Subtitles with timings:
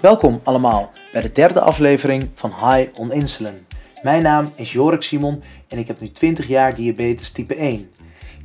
[0.00, 3.66] Welkom allemaal bij de derde aflevering van High on Insulin.
[4.02, 7.90] Mijn naam is Jorik Simon en ik heb nu 20 jaar diabetes type 1.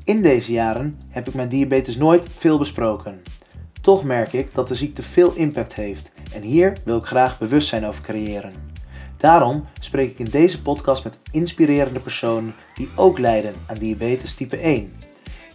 [0.03, 3.21] In deze jaren heb ik mijn diabetes nooit veel besproken.
[3.81, 7.85] Toch merk ik dat de ziekte veel impact heeft en hier wil ik graag bewustzijn
[7.85, 8.53] over creëren.
[9.17, 14.57] Daarom spreek ik in deze podcast met inspirerende personen die ook lijden aan diabetes type
[14.57, 14.93] 1.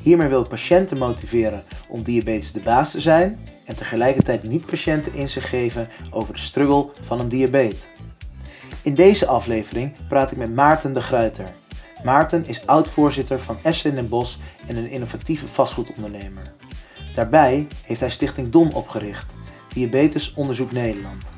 [0.02, 5.48] Hiermee wil ik patiënten motiveren om diabetes de baas te zijn en tegelijkertijd niet-patiënten inzicht
[5.48, 7.86] geven over de struggle van een diabetes.
[8.82, 11.54] In deze aflevering praat ik met Maarten de Gruiter.
[12.04, 16.42] Maarten is oud-voorzitter van Esslin en Bos en een innovatieve vastgoedondernemer.
[17.14, 19.32] Daarbij heeft hij Stichting DON opgericht,
[19.72, 21.37] Diabetes Onderzoek Nederland.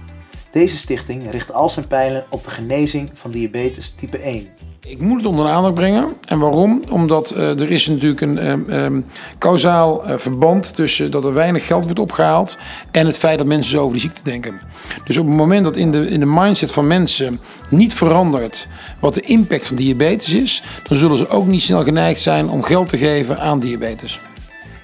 [0.50, 4.46] Deze stichting richt al zijn pijlen op de genezing van diabetes type 1.
[4.86, 6.08] Ik moet het onder de aandacht brengen.
[6.24, 6.82] En waarom?
[6.90, 9.04] Omdat uh, er is natuurlijk een um,
[9.38, 12.58] kausaal uh, verband tussen dat er weinig geld wordt opgehaald
[12.90, 14.60] en het feit dat mensen zo over die ziekte denken.
[15.04, 18.68] Dus op het moment dat in de, in de mindset van mensen niet verandert
[19.00, 22.62] wat de impact van diabetes is, dan zullen ze ook niet snel geneigd zijn om
[22.62, 24.20] geld te geven aan diabetes.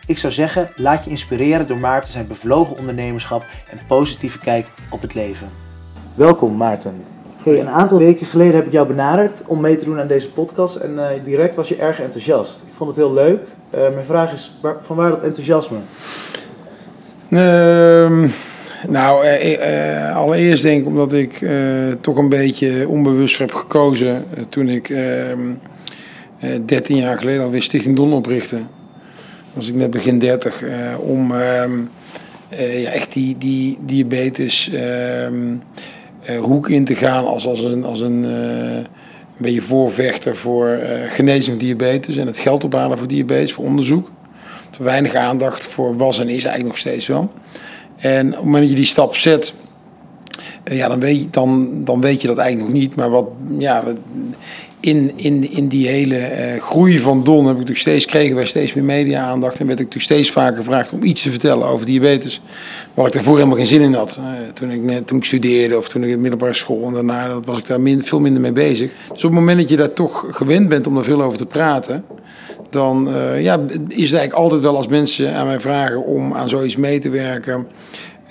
[0.06, 5.02] Ik zou zeggen, laat je inspireren door Maarten zijn bevlogen ondernemerschap en positieve kijk op
[5.02, 5.48] het leven.
[6.14, 6.94] Welkom Maarten.
[7.42, 10.32] Hey, een aantal weken geleden heb ik jou benaderd om mee te doen aan deze
[10.32, 12.62] podcast en uh, direct was je erg enthousiast.
[12.62, 13.40] Ik vond het heel leuk.
[13.74, 15.78] Uh, mijn vraag is, waar, van waar dat enthousiasme?
[17.28, 18.30] Uh,
[18.88, 21.44] nou, uh, allereerst denk ik omdat ik
[22.00, 24.88] toch een beetje onbewust heb gekozen toen ik
[26.64, 28.58] 13 ehm, jaar geleden alweer Stichting Don oprichtte.
[29.56, 30.62] Was ik net begin 30
[30.98, 31.80] om ehm,
[32.58, 38.22] ja, echt die, die diabetes uh, hoek in te gaan als, als een, als een,
[38.24, 38.86] een
[39.36, 44.10] beetje voorvechter voor genezing van diabetes en het geld ophalen voor diabetes, voor onderzoek.
[44.70, 47.30] Te weinig aandacht voor was en is eigenlijk nog steeds wel.
[47.96, 49.54] En op het moment dat je die stap zet,
[50.64, 52.96] ja, dan, weet je, dan, dan weet je dat eigenlijk nog niet.
[52.96, 53.82] Maar wat, ja,
[54.86, 58.46] in, in, in die hele uh, groei van Don heb ik natuurlijk steeds, kregen wij
[58.46, 59.60] steeds meer media-aandacht.
[59.60, 62.40] En werd ik natuurlijk steeds vaker gevraagd om iets te vertellen over diabetes.
[62.94, 64.18] Waar ik daarvoor helemaal geen zin in had.
[64.20, 67.28] Uh, toen, ik toen ik studeerde of toen ik in de middelbare school en daarna
[67.28, 68.90] dat was ik daar veel minder mee bezig.
[69.12, 71.46] Dus op het moment dat je daar toch gewend bent om er veel over te
[71.46, 72.04] praten.
[72.70, 76.48] Dan uh, ja, is het eigenlijk altijd wel als mensen aan mij vragen om aan
[76.48, 77.66] zoiets mee te werken.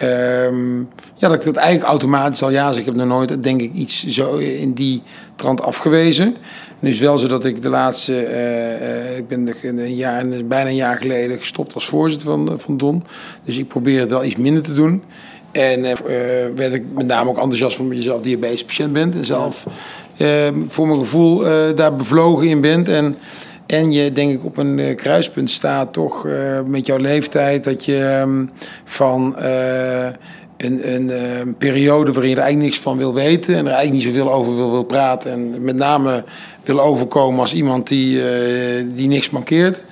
[0.04, 2.80] Um, ja, dat ik dat eigenlijk automatisch al ja zeg.
[2.80, 5.02] Ik heb nog nooit, denk ik, iets zo in die
[5.36, 6.36] trant afgewezen.
[6.80, 10.70] Nu is wel zo dat ik de laatste, uh, uh, ik ben een jaar, bijna
[10.70, 13.04] een jaar geleden gestopt als voorzitter van, van Don.
[13.44, 15.04] Dus ik probeer het wel iets minder te doen.
[15.52, 15.82] En
[16.56, 19.16] werd ik met name ook enthousiast van dat je zelf diabetespatiënt bent.
[19.16, 19.66] En zelf
[20.18, 21.38] ehm, voor mijn gevoel
[21.76, 22.90] daar bevlogen in bent.
[22.90, 23.18] En
[23.66, 26.28] en je, denk ik, op een kruispunt staat, toch
[26.66, 28.50] met jouw leeftijd, dat je um,
[28.84, 29.36] van
[30.58, 34.16] een, een periode waarin je er eigenlijk niks van wil weten en er eigenlijk niet
[34.16, 35.32] zoveel over wil, wil praten.
[35.32, 36.24] En met name
[36.64, 38.22] wil overkomen als iemand die,
[38.94, 39.84] die niks mankeert.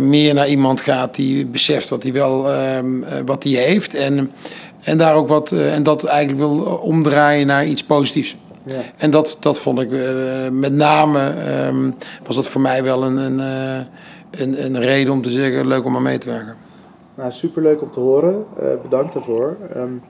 [0.00, 2.86] meer naar iemand gaat die beseft wat hij wel ehm,
[3.24, 3.94] wat hij heeft.
[3.94, 4.32] En,
[4.82, 8.36] en, daar ook wat, en dat eigenlijk wil omdraaien naar iets positiefs.
[8.66, 8.82] Ja.
[8.96, 9.88] En dat, dat vond ik
[10.50, 11.34] met name,
[11.66, 11.94] um,
[12.24, 13.38] was dat voor mij wel een, een,
[14.30, 16.65] een, een, reden om te zeggen, leuk om aan mee te werken.
[17.16, 18.44] Nou, superleuk om te horen.
[18.62, 19.56] Uh, bedankt daarvoor.
[19.76, 20.02] Um,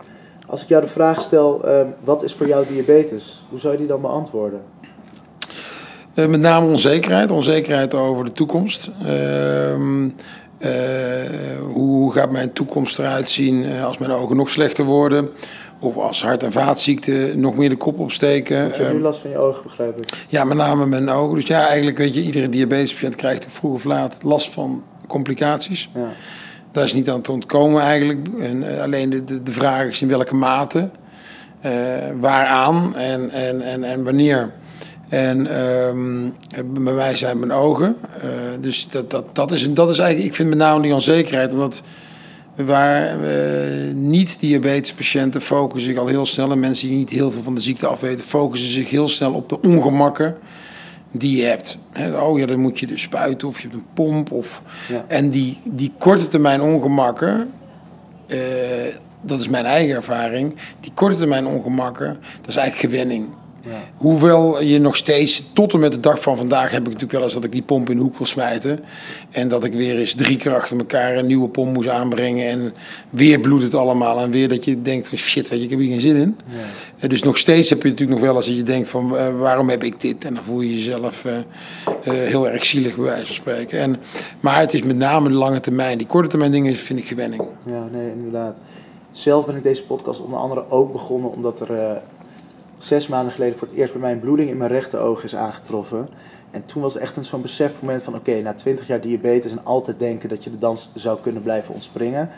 [0.46, 3.44] als ik jou de vraag stel, um, wat is voor jou diabetes?
[3.50, 4.60] Hoe zou je die dan beantwoorden?
[6.14, 7.30] met name onzekerheid.
[7.30, 8.90] Onzekerheid over de toekomst.
[11.72, 15.28] hoe gaat mijn toekomst eruit zien als mijn ogen nog slechter worden?
[15.80, 18.56] Of als hart- en vaatziekten nog meer de kop opsteken.
[18.56, 20.26] Je hebt nu last van je ogen, begrijp ik?
[20.28, 21.34] Ja, met name mijn ogen.
[21.34, 25.90] Dus ja, eigenlijk weet je, iedere diabetespatiënt krijgt vroeg of laat last van complicaties.
[25.94, 26.08] Ja.
[26.76, 28.28] Daar is niet aan te ontkomen eigenlijk.
[28.40, 30.90] En, uh, alleen de, de, de, vraag is in welke mate,
[31.66, 31.72] uh,
[32.20, 34.52] waaraan en, en, en, en wanneer.
[35.08, 36.34] En um,
[36.66, 37.96] bij mij zijn mijn ogen.
[38.24, 41.52] Uh, dus dat, dat, dat, is, dat is eigenlijk, ik vind met name die onzekerheid,
[41.52, 41.82] omdat
[42.56, 43.16] Waar
[43.94, 47.86] niet-diabetespatiënten focussen zich al heel snel, en mensen die niet heel veel van de ziekte
[47.86, 50.36] afweten, focussen zich heel snel op de ongemakken
[51.10, 51.78] die je hebt.
[51.92, 54.32] He, oh ja, dan moet je dus spuiten of je hebt een pomp.
[54.32, 55.04] Of, ja.
[55.08, 57.50] En die, die korte termijn ongemakken,
[58.26, 58.38] uh,
[59.20, 63.26] dat is mijn eigen ervaring, die korte termijn ongemakken, dat is eigenlijk gewenning.
[63.96, 67.22] Hoewel je nog steeds, tot en met de dag van vandaag, heb ik natuurlijk wel
[67.22, 68.80] eens dat ik die pomp in de hoek wil smijten.
[69.30, 72.48] En dat ik weer eens drie keer achter elkaar een nieuwe pomp moest aanbrengen.
[72.48, 72.72] En
[73.10, 74.20] weer bloedt het allemaal.
[74.20, 76.36] En weer dat je denkt van shit, weet je, ik heb hier geen zin in.
[76.96, 77.08] Ja.
[77.08, 79.68] Dus nog steeds heb je natuurlijk nog wel eens dat je denkt van uh, waarom
[79.68, 80.24] heb ik dit?
[80.24, 81.42] En dan voel je jezelf uh, uh,
[82.04, 83.78] heel erg zielig bij wijze van spreken.
[83.78, 83.96] En,
[84.40, 85.98] maar het is met name de lange termijn.
[85.98, 87.42] Die korte termijn dingen vind ik gewenning.
[87.66, 88.56] Ja, nee, inderdaad.
[89.10, 92.00] Zelf ben ik deze podcast onder andere ook begonnen omdat er
[92.78, 96.08] zes maanden geleden voor het eerst bij mij een bloeding in mijn rechteroog is aangetroffen.
[96.50, 99.98] En toen was echt een zo'n besefmoment van oké, na 20 jaar diabetes en altijd
[99.98, 102.30] denken dat je de dans zou kunnen blijven ontspringen,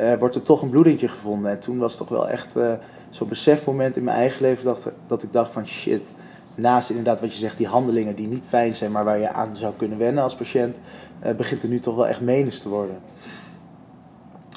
[0.00, 1.50] uh, wordt er toch een bloedingje gevonden.
[1.50, 2.72] En toen was het toch wel echt uh,
[3.10, 6.12] zo'n besefmoment in mijn eigen leven dat, dat ik dacht van shit,
[6.56, 9.56] naast inderdaad wat je zegt, die handelingen die niet fijn zijn, maar waar je aan
[9.56, 10.78] zou kunnen wennen als patiënt,
[11.24, 12.98] uh, begint er nu toch wel echt menens te worden.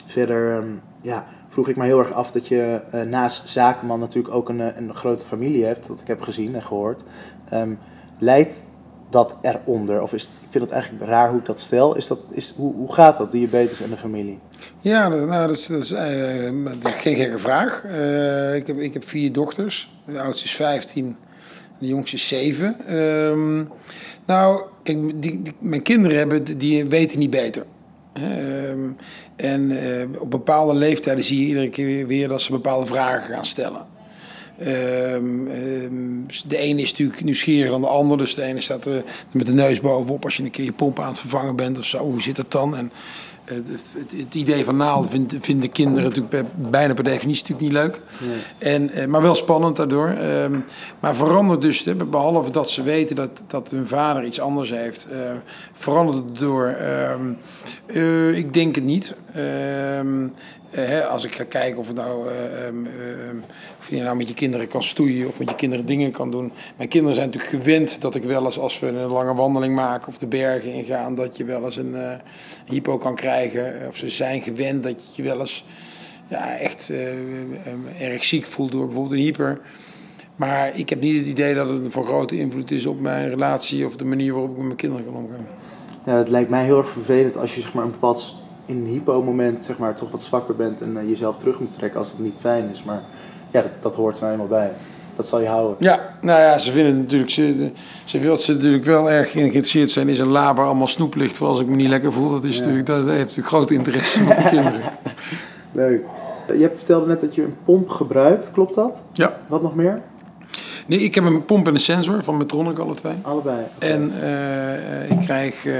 [0.06, 4.33] Verder um, ja, vroeg ik me heel erg af dat je uh, naast zakenman natuurlijk
[4.33, 7.01] ook een, een grote familie hebt, dat ik heb gezien en gehoord.
[7.53, 7.79] Um,
[8.19, 8.63] leidt
[9.09, 10.01] dat eronder?
[10.01, 11.95] Of is, ik vind het eigenlijk raar hoe ik dat stel.
[11.95, 14.39] Is dat, is, hoe, hoe gaat dat, diabetes en de familie?
[14.79, 17.83] Ja, nou, dat, is, dat, is, is geen gekke vraag.
[18.55, 19.91] Ik, heb, ik heb vier dochters.
[20.05, 21.17] De oudste is 15,
[21.79, 22.95] de jongste is 7.
[22.95, 23.69] Um,
[24.25, 27.65] nou, kijk, die, mijn kinderen hebben, die weten niet beter.
[28.13, 28.97] Um,
[29.35, 33.45] en uh, op bepaalde leeftijden zie je iedere keer weer dat ze bepaalde vragen gaan
[33.45, 33.85] stellen.
[34.67, 38.17] Um, um, de ene is natuurlijk nieuwsgieriger dan de ander.
[38.17, 41.00] Dus de ene staat er met de neus bovenop als je een keer je pomp
[41.00, 42.00] aan het vervangen bent of zo.
[42.00, 42.75] Hoe zit dat dan?
[42.75, 42.91] En
[43.55, 48.01] het, het, idee van naalden vinden, vinden kinderen natuurlijk bijna per definitie natuurlijk niet leuk.
[48.29, 48.73] Nee.
[48.73, 50.09] En, uh, maar wel spannend daardoor.
[50.43, 50.65] Um,
[50.99, 55.17] maar verandert dus, behalve dat ze weten dat, dat hun vader iets anders heeft, uh,
[55.73, 56.75] verandert het door.
[58.33, 59.15] ik denk het niet.
[60.71, 62.92] Uh, hè, als ik ga kijken of, nou, uh, um, uh,
[63.80, 66.51] of je nou met je kinderen kan stoeien of met je kinderen dingen kan doen.
[66.77, 70.07] Mijn kinderen zijn natuurlijk gewend dat ik wel eens als we een lange wandeling maken
[70.07, 71.95] of de bergen ingaan, dat je wel eens een
[72.66, 73.88] hypo kan krijgen.
[73.88, 75.66] Of ze zijn gewend dat je je wel eens
[76.27, 76.92] ja, echt
[78.00, 79.60] erg ziek voelt door bijvoorbeeld een hyper.
[80.36, 83.86] Maar ik heb niet het idee dat het van grote invloed is op mijn relatie
[83.86, 85.48] of de manier waarop ik met mijn kinderen kan omgaan.
[86.06, 88.36] Ja, het lijkt mij heel erg vervelend als je zeg maar, een bepaald
[88.69, 92.00] in een hypo-moment zeg maar, toch wat zwakker bent en uh, jezelf terug moet trekken
[92.00, 92.83] als het niet fijn is.
[92.83, 93.04] Maar
[93.51, 94.71] ja, dat, dat hoort er nou eenmaal bij.
[95.16, 95.75] Dat zal je houden.
[95.80, 97.71] Ja, nou ja, ze vinden natuurlijk, ze,
[98.06, 100.10] ze wil ze natuurlijk wel erg geïnteresseerd zijn.
[100.10, 102.30] Is een laber allemaal snoep ligt voor als ik me niet lekker voel.
[102.30, 102.60] Dat, is ja.
[102.60, 104.81] natuurlijk, dat heeft natuurlijk grote interesse van de kinderen.
[105.71, 106.06] Leuk.
[106.56, 109.04] Je hebt vertelde net dat je een pomp gebruikt, klopt dat?
[109.13, 109.39] Ja.
[109.48, 110.01] Wat nog meer?
[110.86, 113.13] Nee, ik heb een pomp en een sensor van Medtronic, alle twee.
[113.21, 113.66] Allebei.
[113.75, 113.89] Okay.
[113.89, 115.66] En uh, ik krijg.
[115.66, 115.74] Uh,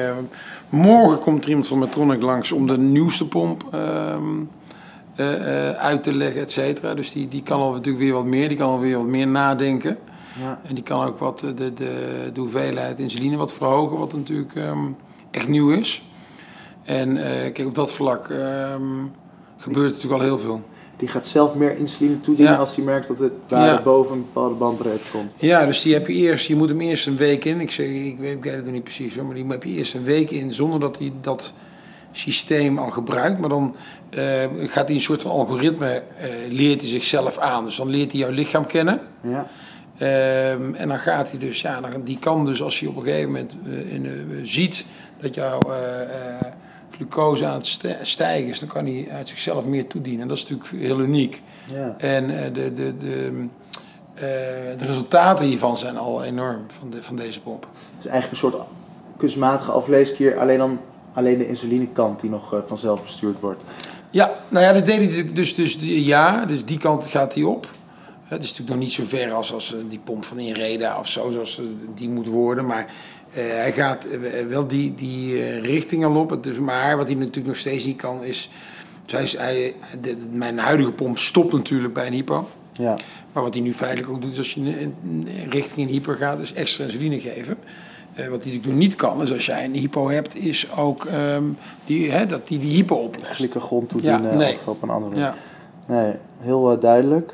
[0.69, 4.18] morgen komt er iemand van Medtronic langs om de nieuwste pomp uh,
[5.69, 6.94] uit te leggen, et cetera.
[6.94, 8.48] Dus die, die kan al natuurlijk weer wat meer.
[8.48, 9.98] Die kan alweer wat meer nadenken.
[10.42, 10.60] Ja.
[10.63, 11.74] En die kan ook wat de, de,
[12.33, 14.95] de hoeveelheid insuline wat verhogen, wat natuurlijk um,
[15.31, 16.04] echt nieuw is.
[16.83, 17.16] En
[17.54, 19.12] kijk, op dat vlak um,
[19.57, 20.62] gebeurt natuurlijk al heel veel
[21.00, 22.60] die gaat zelf meer insuline toedienen ja.
[22.60, 23.81] als hij merkt dat het waarde ja.
[23.81, 25.31] boven een bepaalde bandbreedte komt.
[25.38, 27.60] Ja, dus die heb je eerst, je moet hem eerst een week in.
[27.60, 29.94] Ik, zeg, ik, weet, ik weet het nog niet precies, maar die heb je eerst
[29.94, 31.54] een week in zonder dat hij dat
[32.12, 33.40] systeem al gebruikt.
[33.40, 33.75] Maar dan
[34.18, 34.24] uh,
[34.69, 37.63] gaat hij een soort van algoritme, uh, leert hij zichzelf aan.
[37.63, 39.02] Dus dan leert hij jouw lichaam kennen.
[39.22, 39.48] Ja.
[40.52, 43.04] Um, en dan gaat hij dus, ja, dan, die kan dus als hij op een
[43.04, 44.86] gegeven moment uh, in, ziet
[45.22, 45.60] dat jouw
[47.00, 50.22] glucose aan het stijgen is, dan kan hij uit zichzelf meer toedienen.
[50.22, 51.42] En dat is natuurlijk heel uniek.
[51.74, 51.96] Ja.
[51.98, 53.31] En uh, de, de, de,
[54.16, 54.22] uh,
[54.78, 57.68] de resultaten hiervan zijn al enorm van, de, van deze pomp.
[57.96, 58.68] Het is eigenlijk een soort
[59.18, 60.80] kunstmatige afleeskier, alleen dan
[61.13, 63.62] alleen de insulinekant die nog uh, vanzelf bestuurd wordt.
[64.10, 67.69] Ja, nou ja, dat deed hij dus, dus ja, dus die kant gaat hij op.
[68.24, 71.31] Het is natuurlijk nog niet zo ver als, als die pomp van Inreda of zo,
[71.31, 71.62] zoals
[71.95, 72.66] die moet worden.
[72.66, 72.94] Maar
[73.30, 76.30] hij gaat uh, wel die, die uh, richting al op.
[76.30, 78.50] Het, maar wat hij natuurlijk nog steeds niet kan is...
[79.06, 79.76] Dus hij,
[80.31, 82.48] mijn huidige pomp stopt natuurlijk bij een hypo.
[82.71, 82.95] Ja.
[83.33, 86.14] Maar wat hij nu feitelijk ook doet, is als je in, in, richting een hypo
[86.14, 87.57] gaat, is extra insuline geven.
[88.16, 92.12] wat hij natuurlijk niet kan, is als jij een hypo hebt, is ook um, die,
[92.12, 93.56] hè, dat die die hypo oplost.
[93.56, 94.54] Grond toedienen ja, nee.
[94.54, 95.26] of op een andere manier.
[95.26, 95.36] Ja.
[95.95, 97.33] Nee, heel duidelijk.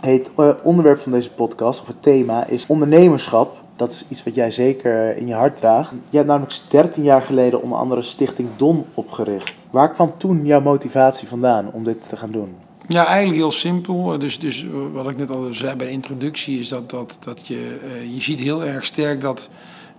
[0.00, 0.30] Het
[0.62, 5.16] onderwerp van deze podcast, of het thema, is ondernemerschap dat is iets wat jij zeker
[5.16, 5.90] in je hart draagt.
[6.10, 9.54] Je hebt namelijk 13 jaar geleden onder andere Stichting Don opgericht.
[9.70, 12.54] Waar kwam toen jouw motivatie vandaan om dit te gaan doen?
[12.88, 14.18] Ja, eigenlijk heel simpel.
[14.18, 17.78] Dus, dus wat ik net al zei bij de introductie, is dat, dat, dat je,
[17.84, 19.50] uh, je ziet heel erg sterk dat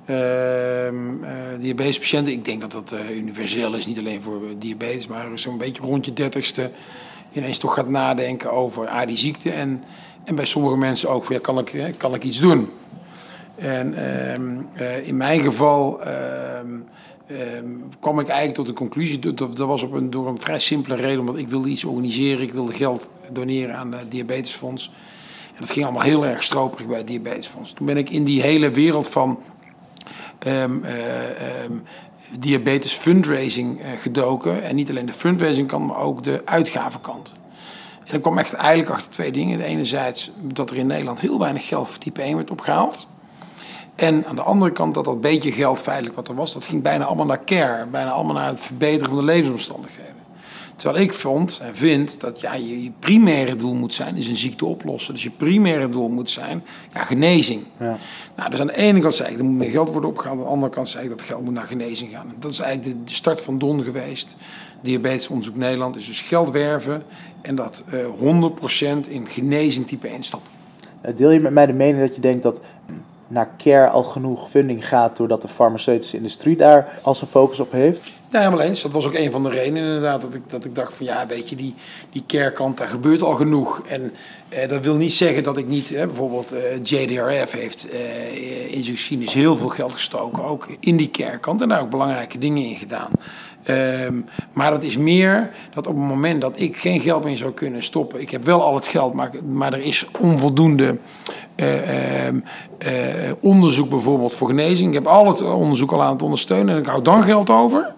[0.05, 0.91] uh, uh,
[1.59, 6.05] diabetespatiënten, ik denk dat dat universeel is, niet alleen voor diabetes, maar zo'n beetje rond
[6.05, 6.71] je dertigste
[7.33, 9.51] ineens toch gaat nadenken over ah, die ziekte.
[9.51, 9.83] En,
[10.23, 12.69] en bij sommige mensen ook van ja, kan ik, kan ik iets doen?
[13.59, 13.87] En
[14.35, 16.85] um, uh, in mijn geval um,
[17.31, 20.59] um, kwam ik eigenlijk tot de conclusie, dat, dat was op een, door een vrij
[20.59, 24.91] simpele reden, omdat ik wilde iets organiseren, ik wilde geld doneren aan het Diabetesfonds.
[25.47, 27.73] En dat ging allemaal heel erg stroperig bij het Diabetesfonds.
[27.73, 29.39] Toen ben ik in die hele wereld van
[30.47, 30.63] uh,
[32.39, 34.63] diabetes fundraising gedoken.
[34.63, 37.31] En niet alleen de fundraising kant, maar ook de uitgavenkant.
[38.05, 39.61] En ik kwam echt eigenlijk achter twee dingen.
[39.61, 43.07] Enerzijds dat er in Nederland heel weinig geld voor type 1 werd opgehaald.
[43.99, 46.81] En aan de andere kant dat dat beetje geld feitelijk wat er was, dat ging
[46.81, 47.85] bijna allemaal naar care.
[47.85, 50.09] Bijna allemaal naar het verbeteren van de levensomstandigheden.
[50.75, 54.35] Terwijl ik vond en vind dat ja, je, je primaire doel moet zijn, is een
[54.35, 55.13] ziekte oplossen.
[55.13, 56.63] Dus je primaire doel moet zijn,
[56.93, 57.63] ja, genezing.
[57.79, 57.97] Ja.
[58.35, 60.37] Nou, dus aan de ene kant zei ik, er moet meer geld worden opgehaald.
[60.37, 62.27] Aan de andere kant zei ik, dat geld moet naar genezing gaan.
[62.27, 64.35] En dat is eigenlijk de, de start van Don geweest.
[64.81, 67.03] Diabetesonderzoek Nederland is dus geld werven
[67.41, 67.83] en dat
[68.21, 70.51] uh, 100% in genezing type 1 stoppen.
[71.01, 72.59] Eh, deel je met mij de mening dat je denkt dat
[73.29, 77.71] naar care al genoeg funding gaat doordat de farmaceutische industrie daar al zijn focus op
[77.71, 78.11] heeft?
[78.31, 78.81] Ja, helemaal eens.
[78.81, 81.25] Dat was ook een van de redenen inderdaad dat ik, dat ik dacht van ja,
[81.27, 81.75] weet je, die,
[82.11, 83.81] die care-kant, daar gebeurt al genoeg.
[83.87, 84.13] En
[84.49, 88.83] eh, dat wil niet zeggen dat ik niet, hè, bijvoorbeeld eh, JDRF heeft eh, in
[88.83, 92.63] zijn geschiedenis heel veel geld gestoken, ook in die care-kant en daar ook belangrijke dingen
[92.63, 93.11] in gedaan.
[93.69, 97.51] Um, maar dat is meer dat op het moment dat ik geen geld meer zou
[97.51, 100.97] kunnen stoppen, ik heb wel al het geld, maar, maar er is onvoldoende
[101.55, 102.33] uh, uh,
[103.39, 104.89] onderzoek bijvoorbeeld voor genezing.
[104.89, 107.97] Ik heb al het onderzoek al aan het ondersteunen en ik hou dan geld over.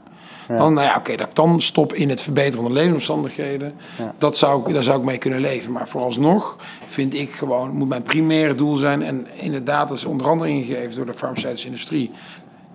[0.58, 3.74] Dan, nou ja, oké, dat dan stop in het verbeteren van de levensomstandigheden.
[4.18, 5.72] Dat zou ik, daar zou ik mee kunnen leven.
[5.72, 9.04] Maar vooralsnog vind ik gewoon, moet mijn primaire doel zijn.
[9.04, 12.12] En inderdaad, dat is onder andere ingegeven door de farmaceutische industrie.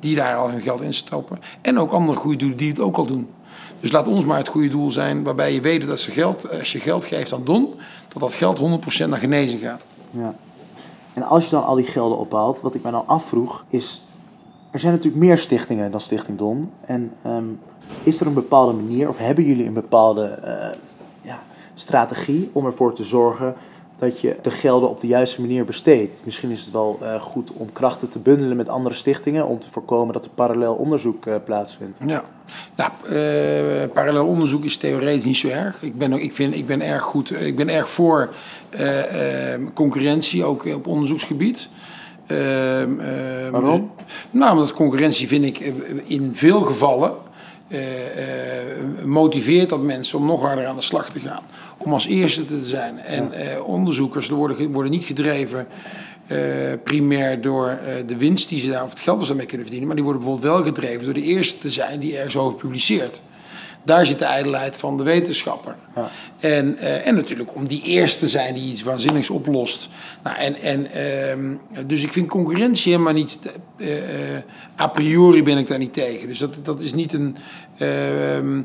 [0.01, 1.39] Die daar al hun geld in stoppen.
[1.61, 3.29] En ook andere goede doelen die het ook al doen.
[3.81, 6.73] Dus laat ons maar het goede doel zijn waarbij je weet dat je geld, als
[6.73, 7.75] je geld geeft aan Don,
[8.09, 8.59] dat dat geld
[9.05, 9.85] 100% naar genezing gaat.
[10.11, 10.35] Ja.
[11.15, 14.03] En als je dan al die gelden ophaalt, wat ik mij dan afvroeg, is
[14.71, 16.71] er zijn natuurlijk meer stichtingen dan Stichting Don.
[16.81, 17.45] En ehm,
[18.03, 20.79] is er een bepaalde manier, of hebben jullie een bepaalde uh,
[21.21, 21.43] ja,
[21.75, 23.55] strategie om ervoor te zorgen
[23.99, 26.21] dat je de gelden op de juiste manier besteedt?
[26.25, 29.67] Misschien is het wel uh, goed om krachten te bundelen met andere stichtingen om te
[29.71, 31.99] voorkomen dat er parallel onderzoek uh, plaatsvindt.
[32.07, 32.25] Ja,
[32.77, 32.91] nou,
[33.89, 35.83] parallel onderzoek is theoretisch niet zo erg.
[35.83, 38.35] Ik ben, ook, ik vind, ik ben erg goed, ik ben erg voor
[39.75, 41.69] concurrentie, ook op onderzoeksgebied.
[42.27, 43.91] Ehm, ehm, Waarom?
[44.31, 45.73] Nou, omdat concurrentie vind ik
[46.05, 47.13] in veel gevallen
[49.05, 51.43] motiveert dat mensen om nog harder aan de slag te gaan.
[51.87, 52.99] Om als eerste te zijn.
[52.99, 55.67] En uh, onderzoekers worden, worden niet gedreven
[56.83, 59.87] primair door de winst die ze daar, of het geld dat ze daarmee kunnen verdienen.
[59.87, 63.23] Maar die worden bijvoorbeeld wel gedreven door de eerste te zijn die ergens over publiceert.
[63.87, 65.75] Daar zit de ijdelheid van de wetenschapper.
[65.95, 66.11] Ja.
[66.41, 69.89] En, uh, en natuurlijk om die eerste te zijn die iets waanzinnigs oplost.
[70.23, 70.87] Nou, en, en,
[71.73, 73.39] uh, dus ik vind concurrentie helemaal niet.
[73.77, 73.89] Uh,
[74.81, 76.29] a priori ben ik daar niet tegen.
[76.29, 77.37] Dus dat, dat is niet een.
[77.79, 78.63] Ehm,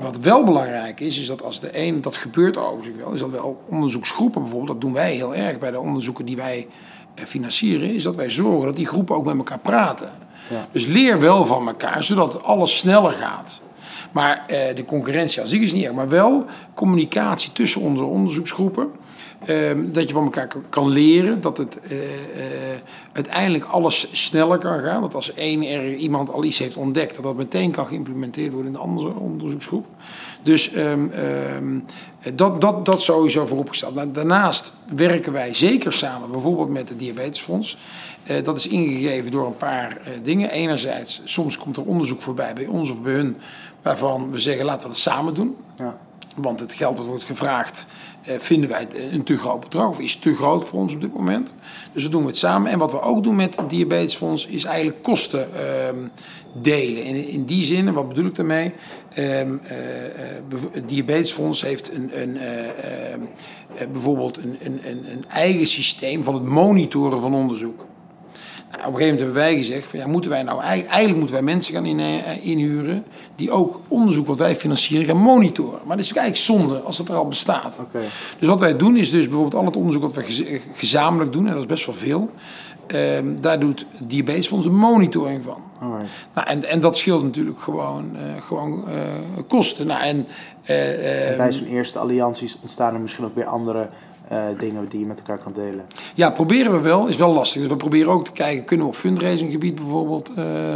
[0.00, 2.00] wat wel belangrijk is, is dat als de een.
[2.00, 3.12] Dat gebeurt overigens wel.
[3.12, 4.72] Is dat wel onderzoeksgroepen bijvoorbeeld.
[4.72, 6.68] Dat doen wij heel erg bij de onderzoeken die wij
[7.14, 7.94] financieren.
[7.94, 10.10] Is dat wij zorgen dat die groepen ook met elkaar praten.
[10.50, 10.68] Ja.
[10.72, 13.61] Dus leer wel van elkaar, zodat alles sneller gaat.
[14.12, 15.94] Maar eh, de concurrentie als ik is niet erg.
[15.94, 18.90] Maar wel communicatie tussen onze onderzoeksgroepen.
[19.46, 21.40] Ehm, dat je van elkaar kan leren.
[21.40, 22.04] Dat het uh, uh,
[23.12, 25.00] uiteindelijk alles sneller kan gaan.
[25.00, 28.72] Dat als één er iemand al iets heeft ontdekt, dat dat meteen kan geïmplementeerd worden
[28.72, 29.86] in de andere onderzoeksgroep.
[30.42, 31.12] Dus um,
[31.56, 31.84] um,
[32.34, 33.94] dat, dat, dat sowieso vooropgesteld.
[33.94, 37.78] Maar daarnaast werken wij zeker samen, bijvoorbeeld met het Diabetesfonds.
[38.44, 40.50] Dat is ingegeven door een paar dingen.
[40.50, 43.36] Enerzijds, soms komt er onderzoek voorbij bij ons of bij hun
[43.82, 45.56] waarvan we zeggen laten we het samen doen.
[45.76, 45.98] Ja.
[46.36, 47.86] Want het geld dat wordt gevraagd
[48.22, 51.12] eh, vinden wij een te groot bedrag of is te groot voor ons op dit
[51.12, 51.54] moment.
[51.92, 52.70] Dus dan doen we het samen.
[52.70, 55.60] En wat we ook doen met het Diabetesfonds is eigenlijk kosten uh,
[56.62, 57.04] delen.
[57.04, 58.72] In, in die zin, wat bedoel ik daarmee?
[59.18, 59.70] Um, uh,
[60.72, 62.38] het Diabetesfonds heeft een, een,
[63.92, 67.86] bijvoorbeeld een, een, een eigen systeem van het monitoren van onderzoek.
[68.72, 71.44] Op een gegeven moment hebben wij gezegd: van, ja, moeten wij nou eigenlijk moeten wij
[71.44, 73.04] mensen gaan in, uh, inhuren
[73.36, 75.80] die ook onderzoek wat wij financieren gaan monitoren.
[75.86, 77.78] Maar dat is eigenlijk zonde als dat er al bestaat.
[77.80, 78.02] Okay.
[78.38, 81.52] Dus wat wij doen is dus bijvoorbeeld al het onderzoek wat we gezamenlijk doen, en
[81.52, 82.30] dat is best wel veel.
[82.94, 82.98] Uh,
[83.40, 85.62] daar doet Diabetesfonds een monitoring van.
[86.34, 88.94] Nou, en, en dat scheelt natuurlijk gewoon, uh, gewoon uh,
[89.48, 89.86] kosten.
[89.86, 90.26] Nou, en,
[90.62, 93.88] en bij zo'n eerste allianties ontstaan er misschien ook weer andere
[94.32, 95.86] uh, dingen die je met elkaar kan delen?
[96.14, 97.06] Ja, proberen we wel.
[97.06, 97.60] Is wel lastig.
[97.60, 100.74] Dus we proberen ook te kijken, kunnen we op fundraisinggebied bijvoorbeeld uh,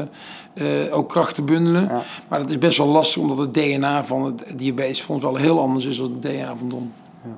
[0.54, 1.82] uh, ook krachten bundelen.
[1.82, 2.02] Ja.
[2.28, 5.84] Maar dat is best wel lastig omdat het DNA van het diabetesfonds wel heel anders
[5.84, 6.92] is dan het DNA van Don.
[7.22, 7.36] Ja.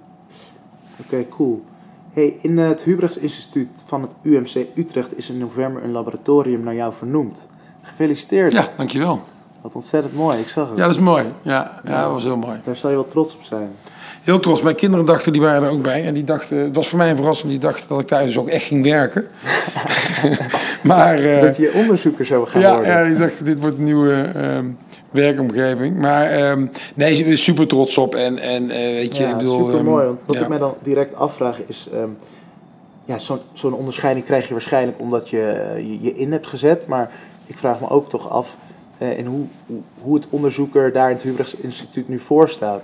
[1.00, 1.64] Oké, okay, cool.
[2.12, 6.74] Hey, in het Hubrechts Instituut van het UMC Utrecht is in november een laboratorium naar
[6.74, 7.46] jou vernoemd.
[7.82, 8.52] Gefeliciteerd.
[8.52, 9.22] Ja, dankjewel.
[9.60, 10.78] Wat ontzettend mooi, ik zag het.
[10.78, 11.24] Ja, dat is mooi.
[11.42, 12.60] Ja, ja, dat was heel mooi.
[12.64, 13.70] Daar zal je wel trots op zijn.
[14.22, 14.62] Heel trots.
[14.62, 16.04] Mijn kinderen dachten, die waren er ook bij.
[16.04, 18.38] En die dachten, het was voor mij een verrassing, die dachten dat ik daar dus
[18.38, 19.26] ook echt ging werken.
[20.82, 22.90] maar, uh, dat je onderzoeker zou gaan ja, worden.
[22.90, 24.58] Ja, die dachten, dit wordt een nieuwe uh,
[25.10, 25.98] werkomgeving.
[25.98, 28.14] Maar um, nee, super trots op.
[28.14, 29.64] En, en uh, weet je, ja, ik bedoel...
[29.64, 30.06] super mooi.
[30.06, 31.88] Want wat ik mij dan direct afvraag is...
[31.94, 32.16] Um,
[33.04, 36.86] ja, zo'n zo'n onderscheiding krijg je waarschijnlijk omdat je, je je in hebt gezet.
[36.86, 37.10] Maar
[37.46, 38.56] ik vraag me ook toch af
[38.98, 42.82] uh, in hoe, hoe, hoe het onderzoeker daar in het Hubrechts Instituut nu voor staat.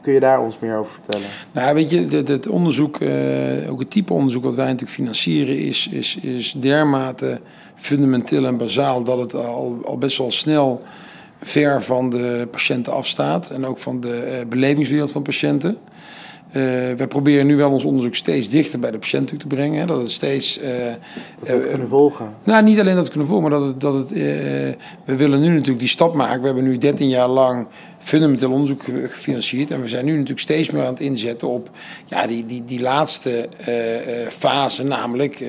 [0.00, 1.26] Kun je daar ons meer over vertellen?
[1.52, 5.58] Nou, weet je, het, het onderzoek, uh, ook het type onderzoek wat wij natuurlijk financieren,
[5.58, 7.40] is, is, is dermate
[7.74, 10.82] fundamenteel en bazaal dat het al, al best wel snel
[11.40, 15.78] ver van de patiënten afstaat en ook van de uh, belevingswereld van patiënten.
[16.48, 16.62] Uh,
[16.96, 19.80] wij proberen nu wel ons onderzoek steeds dichter bij de patiënt te brengen.
[19.80, 20.60] Hè, dat het steeds.
[20.60, 20.66] Uh,
[21.38, 22.34] dat we het kunnen volgen.
[22.44, 23.80] Nou, niet alleen dat we kunnen volgen, maar dat het.
[23.80, 24.10] Dat het
[25.04, 26.40] we willen nu natuurlijk die stap maken.
[26.40, 27.66] We hebben nu 13 jaar lang
[28.04, 29.70] fundamenteel onderzoek gefinancierd.
[29.70, 31.70] En we zijn nu natuurlijk steeds meer aan het inzetten op
[32.06, 35.48] ja, die, die, die laatste uh, fase, namelijk uh,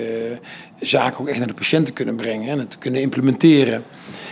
[0.79, 3.83] zaken ook echt naar de patiënt te kunnen brengen en het te kunnen implementeren.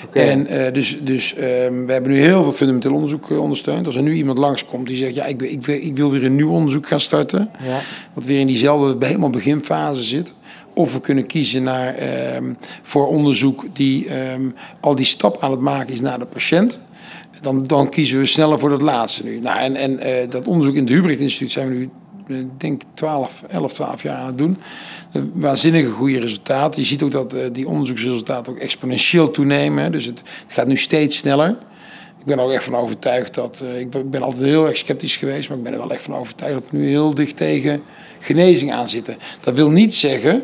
[0.06, 0.30] Okay.
[0.30, 3.86] En uh, dus, dus um, we hebben nu heel veel fundamenteel onderzoek ondersteund.
[3.86, 6.36] Als er nu iemand langskomt die zegt, ja, ik, ik, wil, ik wil weer een
[6.36, 7.80] nieuw onderzoek gaan starten, ja.
[8.14, 10.34] wat weer in diezelfde helemaal beginfase zit.
[10.74, 11.96] Of we kunnen kiezen naar,
[12.36, 16.80] um, voor onderzoek die um, al die stap aan het maken is naar de patiënt
[17.44, 19.40] dan, dan kiezen we sneller voor dat laatste nu.
[19.40, 21.90] Nou, en en uh, dat onderzoek in het Hubrecht Instituut zijn we
[22.28, 24.58] nu, ik denk 12, 11, 12 jaar aan het doen.
[25.34, 26.82] Waanzinnige goede resultaten.
[26.82, 29.92] Je ziet ook dat uh, die onderzoeksresultaten ook exponentieel toenemen.
[29.92, 31.50] Dus het, het, gaat nu steeds sneller.
[32.20, 33.64] Ik ben er ook echt van overtuigd dat.
[33.78, 36.54] Ik ben altijd heel erg sceptisch geweest, maar ik ben er wel echt van overtuigd
[36.54, 37.82] dat we nu heel dicht tegen
[38.20, 39.18] genezing aan zitten.
[39.42, 40.44] Dat wil niet zeggen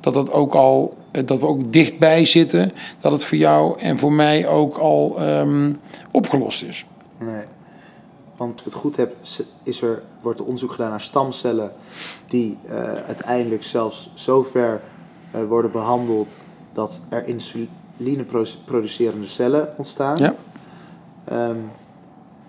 [0.00, 4.12] dat dat ook al dat we ook dichtbij zitten, dat het voor jou en voor
[4.12, 5.80] mij ook al um,
[6.10, 6.86] opgelost is.
[7.18, 7.44] Nee.
[8.36, 9.16] Want het goed heb,
[9.62, 11.70] is er, wordt er onderzoek gedaan naar stamcellen
[12.28, 12.72] die uh,
[13.06, 14.80] uiteindelijk zelfs zo ver
[15.34, 16.28] uh, worden behandeld
[16.72, 18.24] dat er insuline
[18.64, 20.18] producerende cellen ontstaan.
[20.18, 20.34] Ja.
[21.32, 21.70] Um,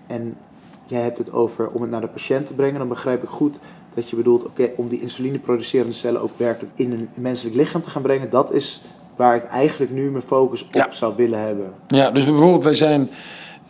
[0.07, 0.37] en
[0.85, 3.59] jij hebt het over om het naar de patiënt te brengen, dan begrijp ik goed
[3.97, 7.81] dat je bedoelt, oké, okay, om die insulineproducerende cellen ook werkelijk in een menselijk lichaam
[7.81, 8.81] te gaan brengen, dat is
[9.15, 10.87] waar ik eigenlijk nu mijn focus op ja.
[10.91, 11.73] zou willen hebben.
[11.87, 13.09] Ja, dus bijvoorbeeld, wij zijn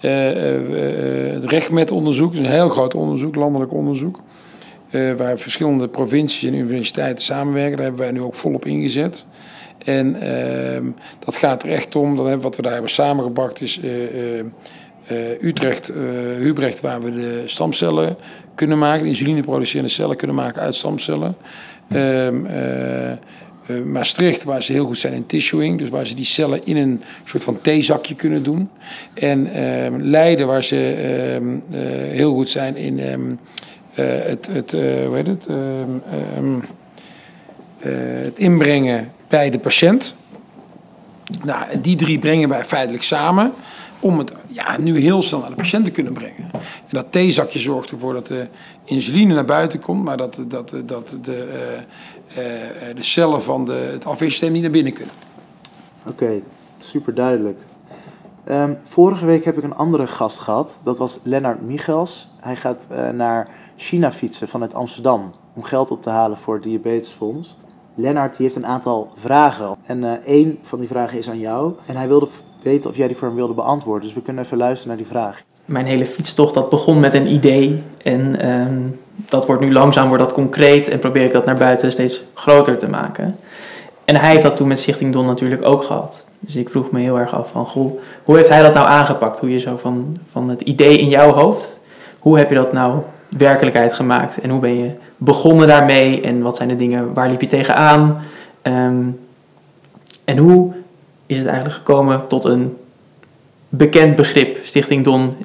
[0.06, 4.20] uh, uh, het rechtmetonderzoek, is een heel groot onderzoek, landelijk onderzoek,
[4.90, 7.76] uh, waar verschillende provincies en universiteiten samenwerken.
[7.76, 9.26] Daar hebben wij nu ook volop ingezet.
[9.86, 10.86] En ehm,
[11.20, 13.80] dat gaat er echt om, dat hebben, wat we daar hebben samengebracht is
[15.42, 15.92] Utrecht,
[16.38, 18.18] Hubrecht, waar we de stamcellen
[18.58, 21.36] kunnen maken, de insulineproducerende cellen kunnen maken uit stamcellen.
[21.94, 26.66] Um, uh, Maastricht, waar ze heel goed zijn in tissuing, dus waar ze die cellen
[26.66, 28.70] in een soort van theezakje kunnen doen.
[29.14, 31.78] En ehm, Leiden, waar ze ehm,
[32.12, 33.00] heel goed zijn in
[33.94, 35.48] het, het, hoe heet het,
[38.24, 40.16] het inbrengen bij de patiënt.
[41.44, 43.54] Nou, die drie brengen wij feitelijk samen
[44.00, 46.50] om het ja, nu heel snel naar de patiënt te kunnen brengen.
[46.52, 48.48] En dat theezakje zorgt ervoor dat de
[48.84, 51.48] insuline naar buiten komt, maar dat, dat, dat de,
[52.38, 55.14] uh, uh, de cellen van de, het afweersysteem niet naar binnen kunnen.
[56.06, 56.44] Oké, okay,
[56.80, 57.60] super duidelijk.
[58.50, 62.30] Um, vorige week heb ik een andere gast gehad, dat was Lennart Michels.
[62.40, 66.64] Hij gaat uh, naar China fietsen vanuit Amsterdam om geld op te halen voor het
[66.64, 67.58] Diabetesfonds.
[67.96, 69.76] Lennart die heeft een aantal vragen.
[69.84, 71.74] En één van die vragen is aan jou.
[71.86, 72.28] En hij wilde
[72.62, 74.04] weten of jij die voor hem wilde beantwoorden.
[74.04, 75.42] Dus we kunnen even luisteren naar die vraag.
[75.66, 77.84] Mijn hele fietstocht dat begon met een idee.
[78.04, 80.90] En um, dat wordt nu langzaam wordt dat concreet.
[80.90, 83.36] En probeer ik dat naar buiten steeds groter te maken.
[84.06, 86.26] En hij heeft dat toen met Stichting Don natuurlijk ook gehad.
[86.40, 87.68] Dus ik vroeg me heel erg af van,
[88.24, 89.40] hoe heeft hij dat nou aangepakt?
[89.40, 91.78] Hoe je zo van, van het idee in jouw hoofd,
[92.20, 94.42] hoe heb je dat nou werkelijkheid gemaakt?
[94.42, 96.22] En hoe ben je begonnen daarmee?
[96.22, 98.22] En wat zijn de dingen, waar liep je tegenaan?
[98.64, 99.20] Um,
[100.24, 100.74] en hoe
[101.28, 102.78] is het eigenlijk gekomen tot een
[103.70, 105.36] bekend begrip, Stichting Don.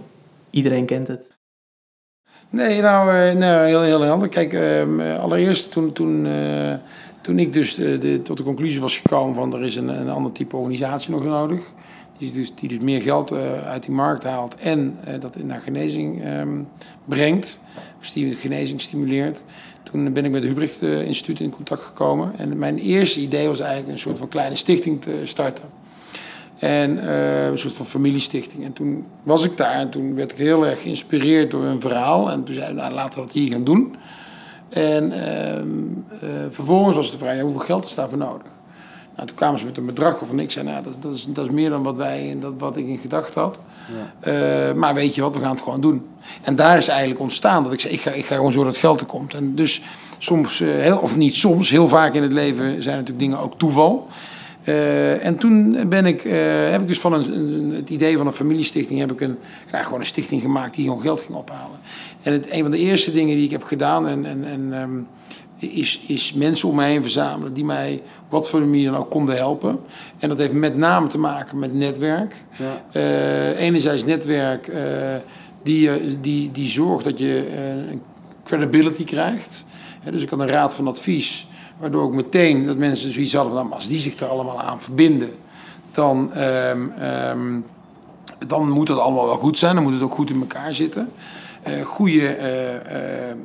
[0.50, 1.32] Iedereen kent het.
[2.50, 4.28] Nee, nou, nou heel, heel helder.
[4.28, 6.74] Kijk, uh, allereerst toen, toen, uh,
[7.20, 10.10] toen ik dus de, de, tot de conclusie was gekomen van er is een, een
[10.10, 11.72] ander type organisatie nog nodig.
[12.22, 13.32] Die dus, die dus meer geld
[13.64, 16.68] uit die markt haalt en dat naar genezing um,
[17.04, 17.58] brengt.
[17.98, 19.42] Of genezing stimuleert.
[19.82, 22.32] Toen ben ik met het Hubrecht Instituut in contact gekomen.
[22.37, 25.64] En mijn eerste idee was eigenlijk een soort van kleine stichting te starten.
[26.58, 28.64] En een soort van familiestichting.
[28.64, 32.30] En toen was ik daar en toen werd ik heel erg geïnspireerd door een verhaal.
[32.30, 33.96] En toen zeiden we, nou, laten we dat hier gaan doen.
[34.68, 38.61] En uh, vervolgens was de vraag, hoeveel geld is daarvoor nodig?
[39.16, 41.44] Nou, toen kwamen ze met een bedrag waarvan ik zei, nou, dat, dat, is, dat
[41.46, 43.59] is meer dan wat, wij, dat, wat ik in gedachten had.
[44.20, 44.31] Ja.
[44.68, 46.07] Eh, maar weet je wat, we gaan het gewoon doen.
[46.42, 48.81] En daar is eigenlijk ontstaan dat ik zei, ik ga, ik ga gewoon zorgen dat
[48.81, 49.35] geld er komt.
[49.35, 49.83] En dus
[50.18, 53.59] soms, eh, heel, of niet soms, heel vaak in het leven zijn natuurlijk dingen ook
[53.59, 54.07] toeval.
[54.62, 56.22] Eh, en toen ben ik,
[56.70, 59.38] heb ik dus van een, een- het idee van een familiestichting heb ik een,
[59.72, 61.79] ja, gewoon een stichting gemaakt die gewoon geld ging ophalen.
[62.22, 64.90] En het, een van de eerste dingen die ik heb gedaan en, en, en, ehm,
[65.70, 69.11] is, is mensen om me heen verzamelen die mij op wat voor manier dan ook
[69.11, 69.81] konden helpen.
[70.18, 72.35] En dat heeft met name te maken met netwerk.
[72.57, 72.83] Ja.
[72.92, 74.83] Eh, enerzijds netwerk eh,
[75.62, 77.59] die, eh, die, die zorgt dat je
[77.90, 78.03] een
[78.44, 79.64] credibility krijgt.
[80.11, 81.46] Dus ik had een raad van advies,
[81.79, 84.81] waardoor ik meteen dat mensen zoiets hadden van, nou, als die zich er allemaal aan
[84.81, 85.31] verbinden,
[85.92, 87.61] dan, ehm, ehm,
[88.46, 91.09] dan moet het allemaal wel goed zijn, dan moet het ook goed in elkaar zitten.
[91.62, 93.37] Eh goede eh, eh,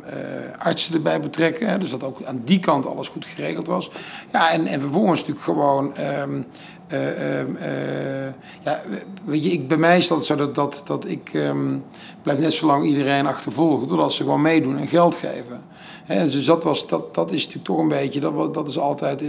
[0.57, 3.91] artsen erbij betrekken, hè, dus dat ook aan die kant alles goed geregeld was.
[4.31, 5.95] Ja, en, en vervolgens natuurlijk gewoon.
[5.95, 6.41] ehm,
[6.87, 8.81] eh, ehm, eh, ja,
[9.25, 11.77] weet je, ik, bij mij is dat zo dat, dat, dat ik ehm,
[12.21, 15.61] blijf net zo lang iedereen achtervolgen, totdat ze gewoon meedoen en geld geven.
[16.05, 19.23] Hè, dus dat, was, dat, dat is natuurlijk toch een beetje, dat, dat is altijd,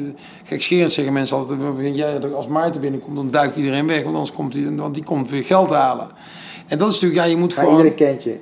[0.44, 4.74] gekscherend zeggen mensen altijd, als Maarten binnenkomt, dan duikt iedereen weg, want anders komt hij,
[4.76, 6.08] want die komt weer geld halen.
[6.66, 7.84] En dat is natuurlijk, ja, je moet Maar gewoon...
[7.84, 8.38] iedereen kent je.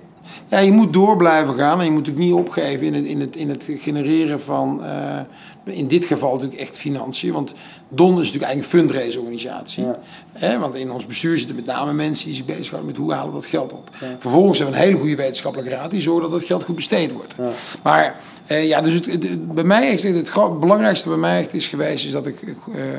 [0.49, 3.21] Ja, je moet door blijven gaan en je moet natuurlijk niet opgeven in het, in
[3.21, 5.19] het, in het genereren van, eh,
[5.65, 7.33] in dit geval natuurlijk echt financiën.
[7.33, 7.55] Want
[7.89, 9.85] DON is natuurlijk eigenlijk een.
[9.85, 9.99] Ja.
[10.33, 13.29] Hè, want in ons bestuur zitten met name mensen die zich bezighouden met hoe halen
[13.35, 13.91] we dat geld op.
[14.19, 17.13] Vervolgens hebben we een hele goede wetenschappelijke raad die zorgt dat het geld goed besteed
[17.13, 17.35] wordt.
[17.39, 17.49] Ja.
[17.83, 21.55] Maar eh, ja, dus het, het- bij mij echt, het, gro- belangrijkste bij mij echt
[21.55, 22.53] is geweest is dat ik eh,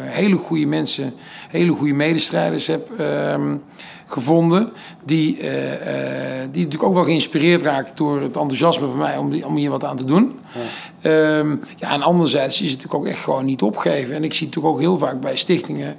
[0.04, 1.14] hele goede mensen,
[1.50, 3.56] hele goede medestrijders heb ehm,
[4.08, 4.72] gevonden.
[5.06, 9.30] Die, eh, eh, die natuurlijk ook wel geïnspireerd raakten door het enthousiasme van mij om,
[9.30, 10.40] die, om hier wat aan te doen.
[11.02, 11.44] Ja.
[11.78, 14.16] ja, en anderzijds is het natuurlijk ook echt gewoon niet opgeven.
[14.16, 15.98] En ik zie het natuurlijk ook heel vaak bij stichtingen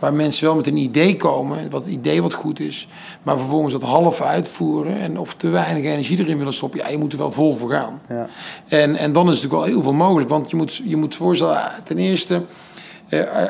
[0.00, 2.88] waar mensen wel met een idee komen, wat idee wat goed is,
[3.22, 6.80] maar vervolgens dat half uitvoeren en of te weinig energie erin willen stoppen.
[6.80, 8.00] Ja, je moet er wel vol voor gaan.
[8.08, 8.28] Ja.
[8.68, 11.14] En, en dan is het natuurlijk wel heel veel mogelijk, want je moet je moet
[11.14, 12.42] voorstellen, ten eerste,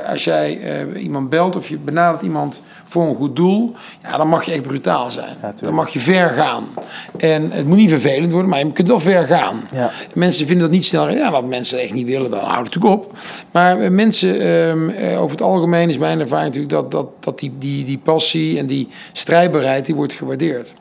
[0.07, 4.29] als jij eh, iemand belt of je benadert iemand voor een goed doel, ja, dan
[4.29, 5.37] mag je echt brutaal zijn.
[5.61, 6.65] dan mag je ver gaan.
[7.17, 9.61] En het moet niet vervelend worden, maar je kunt wel ver gaan.
[9.73, 9.91] Ja.
[10.15, 11.09] Mensen vinden dat niet snel.
[11.09, 13.19] Ja, dat mensen echt niet willen, dan houdt het natuurlijk op.
[13.51, 17.39] Maar eh, mensen, ehm, eh, over het algemeen is mijn ervaring natuurlijk dat, dat, dat
[17.39, 20.75] die, die, die passie en die strijdbaarheid, die wordt gewaardeerd.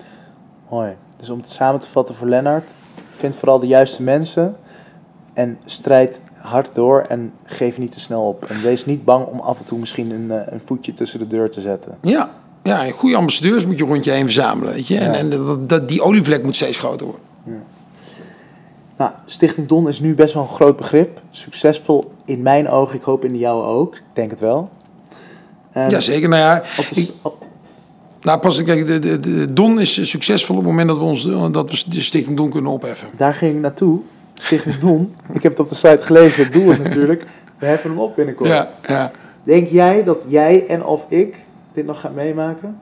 [0.70, 0.96] Mooi.
[1.20, 2.74] Dus om het samen te vatten voor Lennart,
[3.16, 4.56] vind vooral de juiste mensen
[5.34, 8.46] en strijd hard door en geef niet te snel op.
[8.46, 11.28] En wees niet bang om af en toe misschien een, eh, een voetje tussen de
[11.28, 11.98] deur te zetten.
[12.02, 12.32] Ja,
[12.64, 14.74] ja goede ambassadeurs moet je rond je heen verzamelen.
[14.74, 14.98] Weet je?
[14.98, 15.18] En, Ja.
[15.18, 17.24] en dat, dat, die olievlek moet steeds groter worden.
[18.98, 21.22] Nou, Stichting Don is nu best wel een groot begrip.
[21.32, 23.96] Succesvol in mijn ogen, ik hoop in de jouwe ook.
[23.96, 24.70] Ik denk het wel.
[25.72, 26.30] En Ja, zeker.
[26.30, 27.46] Nou ja, op de- ik- op-
[28.22, 31.24] nou pas, kijk, de, de, de Don is succesvol op het moment dat we, ons,
[31.52, 33.08] dat we de Stichting Don kunnen opheffen.
[33.18, 34.00] daar ging ik naartoe.
[34.42, 35.16] Stichting Don.
[35.34, 36.44] ik heb het op de site gelezen.
[36.44, 37.24] Het doel is natuurlijk,
[37.60, 38.50] we heffen hem op binnenkort.
[38.50, 39.12] Ja, ja.
[39.44, 41.36] Denk jij dat jij en of ik
[41.74, 42.80] dit nog gaan meemaken?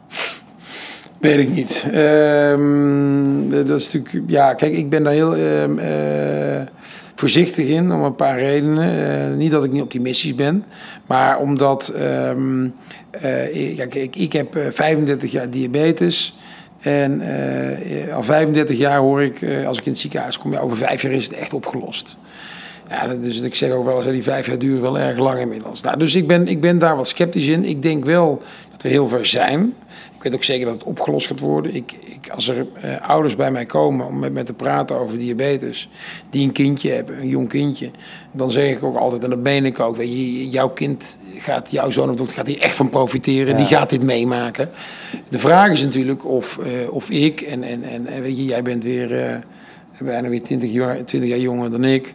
[1.20, 1.86] Weet ik niet.
[1.92, 6.62] Ehm, dat is natuurlijk, ja, kijk, ik ben daar heel ehm, eh,
[7.16, 9.10] voorzichtig in om een paar redenen.
[9.30, 10.64] Eh, niet dat ik niet optimistisch ben,
[11.06, 12.70] maar omdat, ehm,
[13.12, 16.38] eh, ja, kijk, ik heb eh, 35 jaar diabetes.
[16.80, 20.60] En eh, al 35 jaar hoor ik, eh, als ik in het ziekenhuis kom, ja,
[20.60, 22.16] over vijf jaar is het echt opgelost.
[22.90, 25.82] Ja, dus ik zeg ook wel eens, die vijf jaar duren wel erg lang inmiddels.
[25.82, 27.66] Nou, dus ik ben, ik ben daar wat sceptisch in.
[27.66, 28.42] Ik denk wel
[28.78, 29.74] dat we heel ver zijn.
[30.16, 31.76] Ik weet ook zeker dat het opgelost gaat worden.
[31.76, 35.18] Ik, ik, als er eh, ouders bij mij komen om met me te praten over
[35.18, 35.90] diabetes,
[36.30, 37.92] die een kindje hebben, een jong kindje,
[38.32, 41.72] dan zeg ik ook altijd, en dat meen ik ook, weet je, jouw kind gaat,
[41.72, 43.58] jouw zoon of dochter gaat hier echt van profiteren, Ja.
[43.58, 44.70] die gaat dit meemaken.
[45.30, 48.84] De vraag is natuurlijk of, eh, of ik, en, en, en, weet je, jij bent
[48.84, 49.36] weer eh,
[50.00, 52.14] bijna weer 20 jaar, 20 jaar jonger dan ik,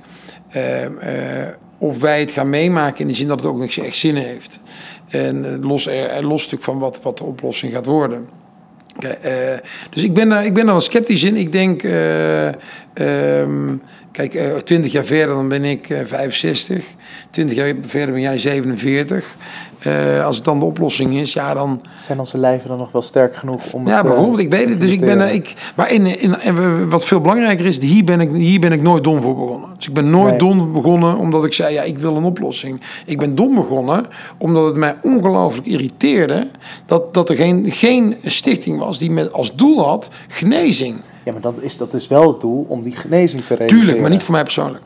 [1.79, 4.61] of wij het gaan meemaken in de zin dat het ook nog echt zin heeft.
[5.13, 5.89] En eh, los,
[6.21, 8.29] los stuk van wat, wat de oplossing gaat worden.
[8.99, 11.37] Kijk, eh, dus ik ben, daar, ik ben daar wel sceptisch in.
[11.37, 12.49] Ik denk, eh,
[12.95, 13.77] ehm,
[14.13, 16.85] kijk, eh, 20 jaar verder dan ben ik eh, 65.
[17.31, 19.37] 20 jaar verder ben jij 47.
[19.83, 23.03] Eh, als het dan de oplossing is, ja, dan, Zijn onze lijven dan nog wel
[23.03, 24.81] sterk genoeg om ja, het, eh, bijvoorbeeld, ik weet het.
[24.81, 28.31] Dus ik ben, ik, maar in, in, en wat veel belangrijker is, hier ben, ik,
[28.35, 29.69] hier ben ik nooit dom voor begonnen.
[29.77, 30.39] Dus ik ben nooit Nee.
[30.39, 32.81] dom begonnen omdat ik zei, ja, ik wil een oplossing.
[33.07, 34.07] Ik ben dom begonnen
[34.39, 36.49] omdat het mij ongelooflijk irriteerde
[36.87, 40.97] dat, dat er geen, geen stichting was die met als doel had genezing.
[41.25, 43.81] Ja, maar dan is dat dus wel het doel om die genezing te realiseren.
[43.85, 44.83] Tuurlijk, maar niet voor mij persoonlijk.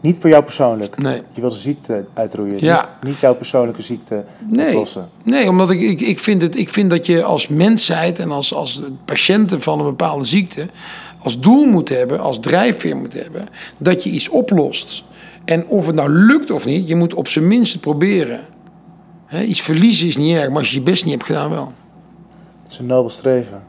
[0.00, 0.98] Niet voor jou persoonlijk.
[1.02, 1.22] Nee.
[1.32, 2.64] Je wil de ziekte uitroeien.
[2.64, 2.96] Ja.
[3.00, 5.08] Niet, niet jouw persoonlijke ziekte Nee, oplossen.
[5.24, 8.54] nee omdat ik, ik, ik, vind het, ik vind dat je als mensheid en als,
[8.54, 10.66] als patiënten van een bepaalde ziekte
[11.22, 15.04] als doel moet hebben, als drijfveer moet hebben, dat je iets oplost.
[15.44, 18.40] En of het nou lukt of niet, je moet op zijn minst proberen.
[19.26, 21.72] Hè, iets verliezen is niet erg, maar als je je best niet hebt gedaan, wel.
[22.62, 23.62] Het is een nobel streven.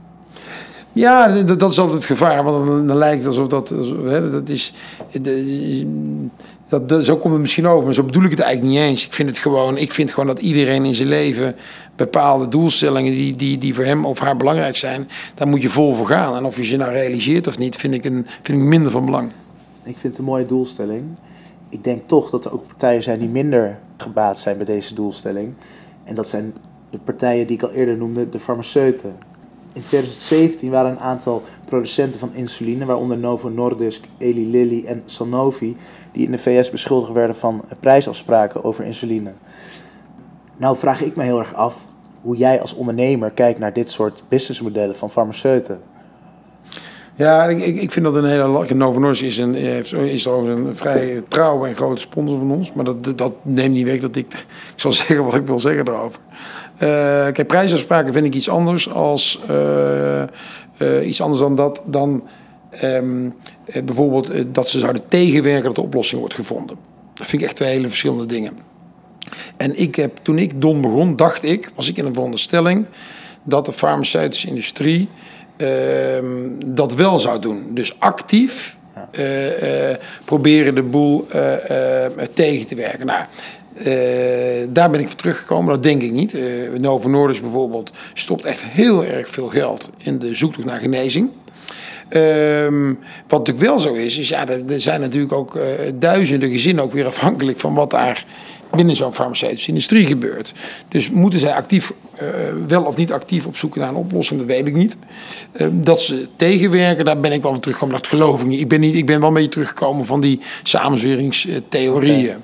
[0.94, 2.44] Ja, dat, is altijd het gevaar.
[2.44, 3.70] Want dan, lijkt het alsof dat.
[4.04, 4.74] hè, dat is.
[6.70, 9.06] Dat, zo komt het misschien over, maar zo bedoel ik het eigenlijk niet eens.
[9.06, 11.56] Ik vind het gewoon, ik vind gewoon dat iedereen in zijn leven
[11.96, 15.94] bepaalde doelstellingen die, die, die voor hem of haar belangrijk zijn, daar moet je vol
[15.94, 16.36] voor gaan.
[16.36, 19.06] En of je ze nou realiseert of niet, vind ik, een, vind ik minder van
[19.06, 19.30] belang.
[19.84, 21.04] Ik vind het een mooie doelstelling.
[21.70, 25.54] Ik denk toch dat er ook partijen zijn die minder gebaat zijn bij deze doelstelling.
[26.04, 26.54] En dat zijn
[26.90, 29.16] de partijen die ik al eerder noemde, de farmaceuten.
[29.74, 35.78] In 2017 waren een aantal producenten van insuline, waaronder Novo Nordisk, Eli Lilly en Sanofi,
[36.12, 39.32] die in de VS beschuldigd werden van prijsafspraken over insuline.
[40.58, 41.84] Nou vraag ik me heel erg af
[42.22, 45.82] hoe jij als ondernemer kijkt naar dit soort businessmodellen van farmaceuten.
[47.16, 48.74] Ja, ik, ik vind dat een hele...
[48.74, 52.74] Novo Nordisk is, een, is een vrij trouwe en grote sponsor van ons.
[52.74, 54.34] Maar dat, dat neemt niet weg dat ik...
[54.74, 56.20] Ik zal zeggen wat ik wil zeggen daarover.
[56.80, 56.88] Eh,
[57.32, 59.40] kijk, prijsafspraken vind ik iets anders als...
[59.48, 60.28] eh, eh,
[61.08, 61.84] iets anders dan dat...
[61.86, 62.24] Dan,
[62.70, 63.30] ehm,
[63.66, 66.78] eh, bijvoorbeeld dat ze zouden tegenwerken dat de oplossing wordt gevonden.
[67.14, 68.54] Dat vind ik echt twee hele verschillende dingen.
[69.58, 72.86] En ik heb, toen ik Don begon, dacht ik, was ik in een veronderstelling...
[73.44, 75.10] dat de farmaceutische industrie
[75.58, 76.26] ehm,
[76.66, 77.68] dat wel zou doen.
[77.74, 78.78] Dus actief
[79.12, 81.28] eh, proberen de boel
[82.34, 83.06] tegen te werken.
[83.06, 83.24] Nou,
[84.70, 86.34] daar ben ik voor teruggekomen, dat denk ik niet.
[86.34, 86.42] Eh
[86.78, 91.30] Novo Nordisk bijvoorbeeld stopt echt heel erg veel geld in de zoektocht naar genezing.
[92.10, 92.94] Ehm,
[93.28, 95.64] wat natuurlijk wel zo is, is ja, er, zijn natuurlijk ook eh,
[95.96, 98.26] duizenden gezinnen ook weer afhankelijk van wat daar
[98.76, 100.54] binnen zo'n farmaceutische industrie gebeurt.
[100.88, 102.28] Dus moeten zij actief, eh,
[102.68, 104.98] wel of niet actief op zoek naar een oplossing, dat weet ik niet.
[105.52, 108.60] Ehm, dat ze tegenwerken, daar ben ik wel van teruggekomen, dat geloof ik niet.
[108.60, 112.38] Ik ben, niet, ik ben wel een beetje teruggekomen van die samenzweringstheorieën.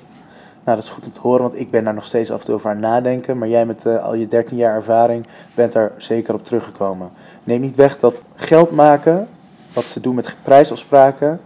[0.66, 2.46] Nou, dat is goed om te horen, want ik ben daar nog steeds af en
[2.46, 3.38] toe over aan nadenken.
[3.38, 7.10] Maar jij met eh, al je 13 jaar ervaring bent daar zeker op teruggekomen.
[7.44, 9.28] Neem niet weg dat geld maken,
[9.72, 11.40] wat ze doen met prijsafspraken.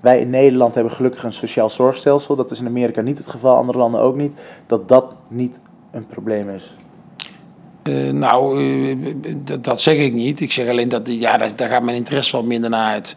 [0.00, 2.36] Wij in Nederland hebben gelukkig een sociaal zorgstelsel.
[2.36, 4.34] Dat is in Amerika niet het geval, andere landen ook niet.
[4.66, 5.60] Dat dat niet
[5.90, 6.76] een probleem is.
[7.82, 10.40] Eh, nou, eh, dat, dat zeg ik niet.
[10.40, 13.16] Ik zeg alleen dat ja, daar, daar gaat mijn interesse wat minder naar uit.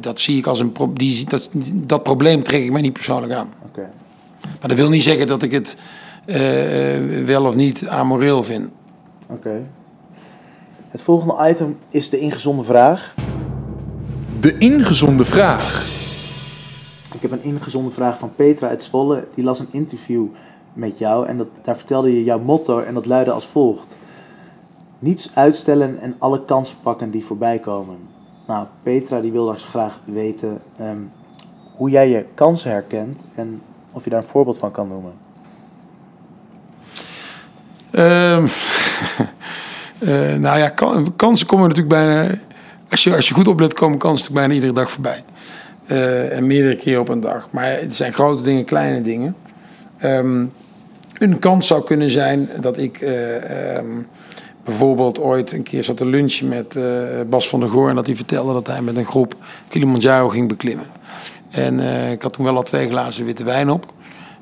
[0.00, 3.32] Dat zie ik als een pro die, dat, dat probleem trek ik mij niet persoonlijk
[3.32, 3.52] aan.
[3.64, 3.88] Oké.
[4.42, 5.76] Maar dat wil niet zeggen dat ik het
[6.24, 8.68] eh, wel of niet amoreel vind.
[9.26, 9.62] Oké.
[10.88, 13.14] Het volgende item is de ingezonde vraag.
[14.40, 15.90] De ingezonde vraag.
[17.14, 19.26] Ik heb een ingezonde vraag van Petra uit Zwolle.
[19.34, 20.26] Die las een interview
[20.72, 23.96] met jou en dat, daar vertelde je jouw motto en dat luidde als volgt.
[24.98, 27.96] Niets uitstellen en alle kansen pakken die voorbij komen.
[28.46, 30.98] Nou, Petra die wil dus graag weten ehm,
[31.76, 35.12] hoe jij je kansen herkent en of je daar een voorbeeld van kan noemen.
[37.90, 38.46] Ehm,
[39.98, 42.26] eh, nou ja, kan- kansen komen natuurlijk bijna.
[42.90, 45.24] Als je, als je goed oplet, komen kansen natuurlijk bijna iedere dag voorbij.
[45.86, 47.48] Eh, en meerdere keer op een dag.
[47.50, 49.36] Maar het zijn grote dingen, kleine dingen.
[49.98, 50.44] Ehm,
[51.18, 53.86] een kans zou kunnen zijn dat ik eh, ehm,
[54.64, 56.78] bijvoorbeeld ooit een keer zat te lunchen met
[57.28, 57.88] Bas van der Goor.
[57.88, 59.34] En dat hij vertelde dat hij met een groep
[59.68, 60.86] Kilimanjaro ging beklimmen.
[61.52, 63.92] En eh, ik had toen wel al twee glazen witte wijn op.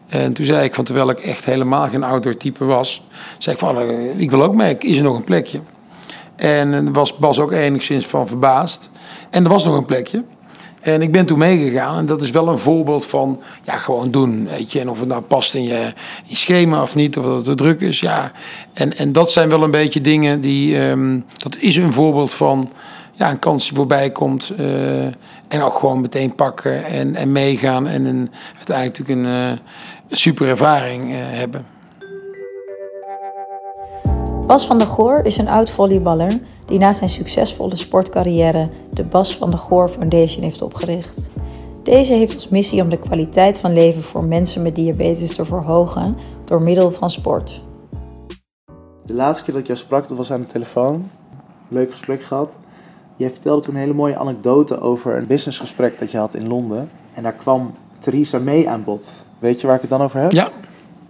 [0.08, 3.02] En toen zei ik, van terwijl ik echt helemaal geen outdoor type was,
[3.38, 5.60] zei ik van, eh, ik wil ook mee, is er nog een plekje?
[6.36, 8.90] En er was Bas ook enigszins van verbaasd.
[9.30, 10.24] En er was nog een plekje.
[10.80, 14.48] En ik ben toen meegegaan en dat is wel een voorbeeld van, ja, gewoon doen,
[14.50, 14.80] weet je.
[14.80, 15.92] En of het nou past in je, in
[16.24, 18.32] je schema of niet, of dat het te druk is, ja.
[18.72, 22.70] En, en dat zijn wel een beetje dingen die, ehm, dat is een voorbeeld van,
[23.20, 24.50] ja, een kans die voorbij komt.
[24.56, 25.04] eh,
[25.48, 29.58] en ook gewoon meteen pakken en, en meegaan en een, uiteindelijk natuurlijk een eh,
[30.16, 31.66] super ervaring eh, hebben.
[34.46, 39.36] Bas van der Goor is een oud volleyballer die na zijn succesvolle sportcarrière de Bas
[39.36, 41.30] van der Goor Foundation heeft opgericht.
[41.82, 46.16] Deze heeft als missie om de kwaliteit van leven voor mensen met diabetes te verhogen
[46.44, 47.64] door middel van sport.
[49.04, 51.10] De laatste keer dat ik jou sprak, dat was aan de telefoon.
[51.68, 52.52] Leuk gesprek gehad.
[53.20, 56.90] Jij vertelde toen een hele mooie anekdote over een businessgesprek dat je had in Londen.
[57.14, 59.10] En daar kwam Theresa May aan bod.
[59.38, 60.32] Weet je waar ik het dan over heb?
[60.32, 60.48] Ja,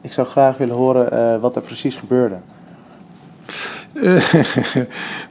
[0.01, 2.37] Ik zou graag willen horen eh, wat er precies gebeurde.
[3.95, 4.03] Eh,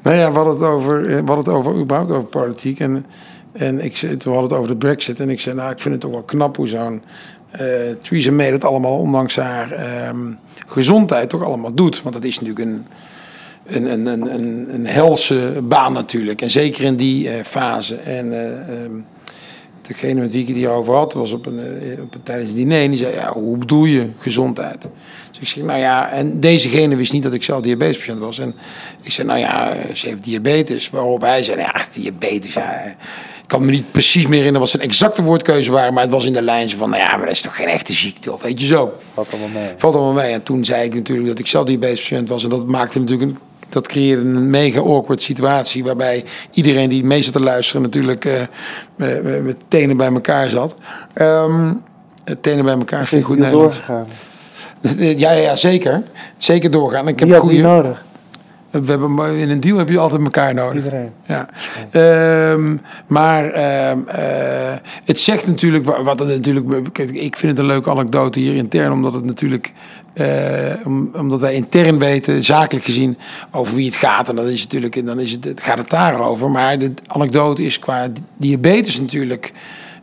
[0.04, 2.80] nou ja, we hadden het over, eh, we hadden het over, überhaupt over politiek.
[2.80, 3.06] En
[3.52, 5.20] En ik, zei- toen hadden we het over de brexit.
[5.20, 7.02] En ik zei, nou, ik vind het toch wel knap hoe zo'n
[7.52, 7.62] eh
[8.02, 10.32] Theresa May het allemaal, ondanks haar ehm,
[10.68, 12.02] gezondheid, toch allemaal doet.
[12.02, 12.86] Want dat is natuurlijk een,
[13.70, 16.42] een, een, een, een, een helse baan natuurlijk.
[16.42, 17.96] En zeker in die eh, fase.
[17.96, 18.34] En
[18.68, 18.92] ehm,
[19.82, 22.50] degene met wie ik het hier over had, was op een, eh, op een, tijdens
[22.50, 22.82] het diner.
[22.82, 24.82] En die zei, ja, hoe bedoel je gezondheid?
[25.30, 28.40] Dus ik zeg, nou ja, en dezegene wist niet dat ik zelf diabetespatiënt was.
[28.40, 28.56] En
[29.04, 30.90] ik zei, nou ja, ze heeft diabetes.
[30.90, 32.96] Waarop hij zei, ja, diabetes, ja.
[33.50, 35.94] Ik kan me niet precies meer herinneren wat zijn exacte woordkeuze waren.
[35.94, 37.94] Maar het was in de lijn van, nou ja, maar dat is toch geen echte
[37.94, 38.34] ziekte?
[38.34, 38.94] Of weet je zo.
[39.14, 39.70] Valt allemaal mee.
[39.78, 40.32] Valt allemaal mee.
[40.32, 42.44] En toen zei ik natuurlijk dat ik zelf diabetespatiënt was.
[42.44, 43.38] En dat maakte natuurlijk een,
[43.70, 45.84] dat creëerde een mega awkward situatie.
[45.84, 48.34] Waarbij iedereen die mee zat te luisteren natuurlijk eh,
[48.96, 50.76] met, met- met tenen bij elkaar zat.
[51.14, 51.54] Eh,
[52.42, 53.76] tenen bij elkaar vind ik goed Nederlands.
[53.76, 54.08] doorgegaan?
[54.98, 56.04] Ja, ja, ja, zeker.
[56.38, 57.08] Zeker doorgaan.
[57.08, 58.04] Ik heb goede, nodig?
[58.70, 60.76] we hebben, in een deal heb je altijd elkaar nodig.
[60.84, 61.10] Iedereen.
[61.24, 61.48] Ja.
[61.92, 62.76] Ehm,
[63.08, 64.74] maar ehm, eh,
[65.06, 68.92] het zegt natuurlijk, wa- wat het natuurlijk, ik vind het een leuke anekdote hier intern,
[68.92, 69.74] omdat het natuurlijk, eh,
[70.86, 73.18] om- omdat wij intern weten, zakelijk gezien,
[73.52, 74.30] over wie het gaat.
[74.30, 76.52] En dat is natuurlijk, dan is het, het gaat het daarover.
[76.52, 79.54] Maar de anekdote is qua diabetes natuurlijk.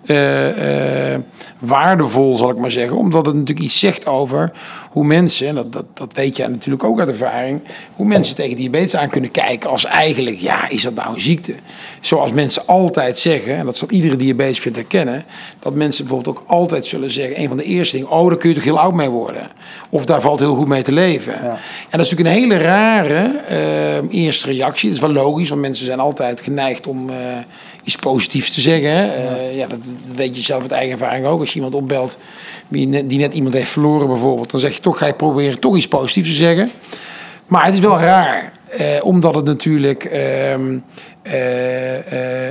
[0.06, 1.20] eh, eh,
[1.58, 2.96] waardevol, zal ik maar zeggen.
[2.96, 4.52] Omdat het natuurlijk iets zegt over
[4.90, 7.60] hoe mensen, en dat, dat, dat weet jij natuurlijk ook uit ervaring,
[7.96, 11.54] hoe mensen tegen diabetes aan kunnen kijken als eigenlijk, ja, is dat nou een ziekte?
[12.06, 15.24] Zoals mensen altijd zeggen, en dat zal iedere diabetespatiënt herkennen,
[15.58, 18.48] dat mensen bijvoorbeeld ook altijd zullen zeggen, een van de eerste dingen, oh, daar kun
[18.48, 19.50] je toch heel oud mee worden.
[19.90, 21.34] Of daar valt heel goed mee te leven.
[21.40, 21.58] En
[21.90, 24.88] dat is natuurlijk een hele rare eh, eerste reactie.
[24.88, 27.16] Dat is wel logisch, want mensen zijn altijd geneigd om eh,
[27.84, 28.90] iets positiefs te zeggen.
[28.90, 29.06] hè.
[29.06, 31.40] Eh, ja, dat, dat weet je zelf uit eigen ervaring ook.
[31.40, 32.18] Als je iemand opbelt
[32.68, 35.60] die net, die net iemand heeft verloren bijvoorbeeld, dan zeg je toch, ga je proberen
[35.60, 36.70] toch iets positiefs te zeggen.
[37.46, 40.80] Maar het is wel raar, eh, omdat het natuurlijk ehm, eh, eh,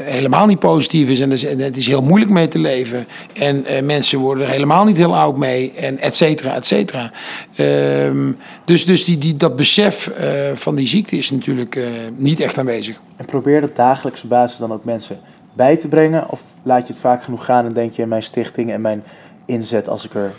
[0.05, 1.19] helemaal niet positief is.
[1.19, 3.07] En het is- en het is heel moeilijk mee te leven.
[3.33, 5.71] En eh, mensen worden er helemaal niet heel oud mee.
[5.75, 7.11] En et cetera, et cetera.
[7.55, 8.31] Ehm,
[8.65, 11.83] dus dus die, die, dat besef eh, van die ziekte is natuurlijk eh,
[12.15, 13.01] niet echt aanwezig.
[13.15, 15.17] En probeer dat dagelijkse basis dan ook mensen
[15.53, 16.29] bij te brengen?
[16.29, 19.03] Of laat je het vaak genoeg gaan en denk je, mijn stichting en mijn
[19.45, 20.31] inzet als ik er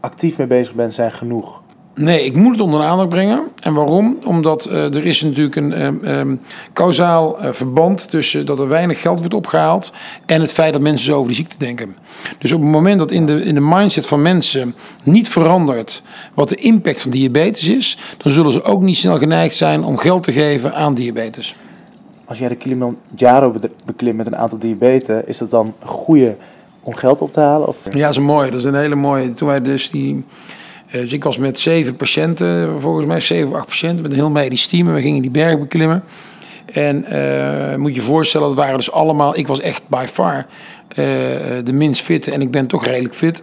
[0.00, 1.60] actief mee bezig ben, zijn genoeg?
[1.98, 3.42] Nee, ik moet het onder de aandacht brengen.
[3.62, 4.16] En waarom?
[4.26, 6.34] Omdat eh, er is natuurlijk een ehm,
[6.72, 9.92] kausaal eh, verband tussen dat er weinig geld wordt opgehaald
[10.26, 11.96] en het feit dat mensen zo over die ziekte denken.
[12.38, 16.02] Dus op het moment dat in de, in de mindset van mensen niet verandert
[16.34, 19.96] wat de impact van diabetes is, dan zullen ze ook niet snel geneigd zijn om
[19.98, 21.56] geld te geven aan diabetes.
[22.24, 26.36] Als jij de Kilimanjaro be- beklimt met een aantal diabetes, is dat dan een goede
[26.82, 27.68] om geld op te halen?
[27.68, 27.76] Of?
[27.84, 28.50] Ja, dat is een mooie.
[28.50, 29.34] Dat is een hele mooie.
[29.34, 30.24] Toen wij dus die.
[30.86, 34.16] Eh, Dus ik was met zeven patiënten, volgens mij zeven of acht patiënten, met een
[34.16, 34.88] heel medisch team.
[34.88, 36.02] En we gingen die berg beklimmen.
[36.72, 39.36] En eh, moet je voorstellen, dat waren dus allemaal.
[39.36, 40.46] Ik was echt by far
[40.88, 41.04] eh,
[41.64, 42.30] de minst fitte.
[42.30, 43.42] En ik ben toch redelijk fit.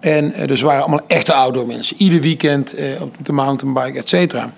[0.00, 1.96] En dus waren allemaal echte outdoor mensen.
[1.98, 4.52] Ieder weekend op de mountainbike, et cetera.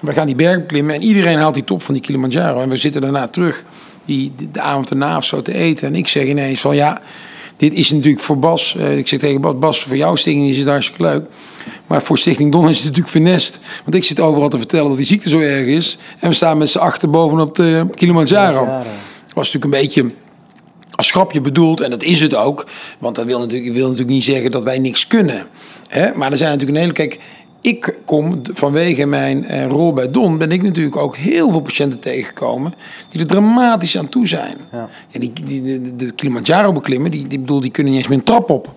[0.00, 2.60] We gaan die berg beklimmen en iedereen haalt die top van die Kilimanjaro.
[2.60, 3.64] En we zitten daarna terug,
[4.04, 5.88] die, de avond erna of zo te eten.
[5.88, 7.00] En ik zeg ineens van ja,
[7.60, 8.76] dit is natuurlijk voor Bas.
[8.78, 11.24] eh, ik zeg tegen Bas, Bas, voor jouw stichting is het hartstikke leuk.
[11.86, 13.60] Maar voor Stichting Don is het natuurlijk finest.
[13.84, 15.98] Want ik zit overal te vertellen dat die ziekte zo erg is.
[16.18, 18.64] En we staan met z'n achter bovenop de Kilimanjaro.
[18.64, 18.84] Dat
[19.34, 20.10] was natuurlijk een beetje
[20.94, 21.80] als grapje bedoeld.
[21.80, 22.66] En dat is het ook.
[22.98, 25.46] Want dat wil natuurlijk, wil natuurlijk niet zeggen dat wij niks kunnen.
[25.88, 26.14] Hè?
[26.14, 27.08] Maar er zijn natuurlijk een hele...
[27.08, 27.20] Kijk,
[27.60, 30.38] ik kom vanwege mijn eh, rol bij Don...
[30.38, 32.74] ben ik natuurlijk ook heel veel patiënten tegengekomen...
[33.08, 34.56] die er dramatisch aan toe zijn.
[34.72, 34.88] Ja.
[35.08, 38.18] Ja, die, die, de, de Kilimanjaro beklimmen, die, die, bedoel, die kunnen niet eens meer
[38.18, 38.74] een trap op.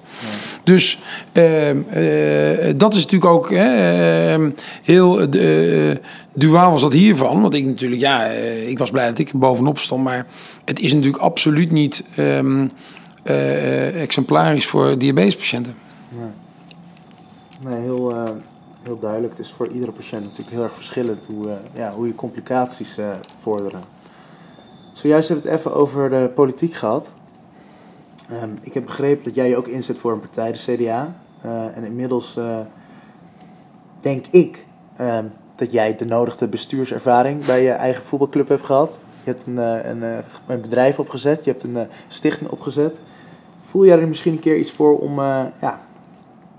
[0.64, 1.00] Dus
[1.32, 4.50] ehm, eh, dat is natuurlijk ook ehm,
[4.84, 5.96] heel eh,
[6.34, 7.42] duaal was dat hiervan.
[7.42, 8.26] Want ik natuurlijk, ja,
[8.68, 10.04] ik was blij dat ik bovenop stond.
[10.04, 10.26] Maar
[10.66, 12.04] het is natuurlijk absoluut niet
[13.24, 15.76] eh, exemplarisch voor diabetespatiënten.
[17.64, 18.32] Nee, heel, eh,
[18.84, 19.38] heel duidelijk.
[19.38, 22.98] Het is voor iedere patiënt natuurlijk heel erg verschillend hoe, eh, ja, hoe je complicaties
[22.98, 23.82] eh, vorderen.
[24.92, 27.08] Zojuist hebben we het even over de politiek gehad.
[28.30, 31.16] Ehm, ik heb begrepen dat jij je ook inzet voor een partij, de CDA.
[31.42, 32.40] Eh, en inmiddels
[34.00, 34.66] denk ik
[34.96, 39.00] ehm, dat jij de nodige bestuurservaring bij je eigen voetbalclub hebt gehad.
[39.24, 42.96] Je hebt een, een, een bedrijf opgezet, je hebt een stichting opgezet.
[43.64, 45.82] Voel jij er misschien een keer iets voor om ja,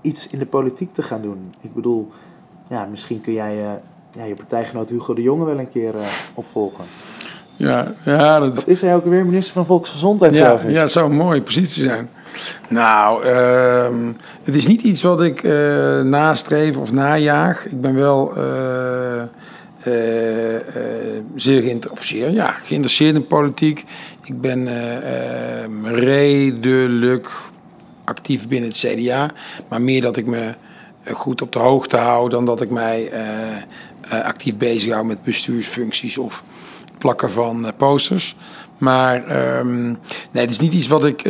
[0.05, 1.53] iets in de politiek te gaan doen?
[1.61, 2.11] Ik bedoel,
[2.69, 3.69] ja, misschien kun jij eh,
[4.11, 6.83] ja, je partijgenoot Hugo de Jonge wel een keer eh, opvolgen.
[7.55, 9.25] Ja, ja dat, Wat is hij ook weer?
[9.25, 12.09] Minister van Volksgezondheid, Ja, ja, het zou een mooie positie zijn.
[12.69, 14.11] Nou, ehm,
[14.43, 17.65] het is niet iets wat ik eh, nastreef of najaag.
[17.65, 18.33] Ik ben wel
[21.35, 23.85] zeer, geïnter- of zeer ja, geïnteresseerd in politiek.
[24.23, 24.67] Ik ben
[25.83, 27.31] redelijk
[28.05, 29.31] actief binnen het CDA.
[29.67, 30.53] Maar meer dat ik me
[31.03, 33.21] eh, goed op de hoogte hou dan dat ik mij eh,
[34.09, 36.43] eh, actief bezighoud met bestuursfuncties of
[36.97, 38.35] plakken van posters.
[38.77, 39.97] Maar ehm, nee,
[40.31, 41.21] het is niet iets wat ik,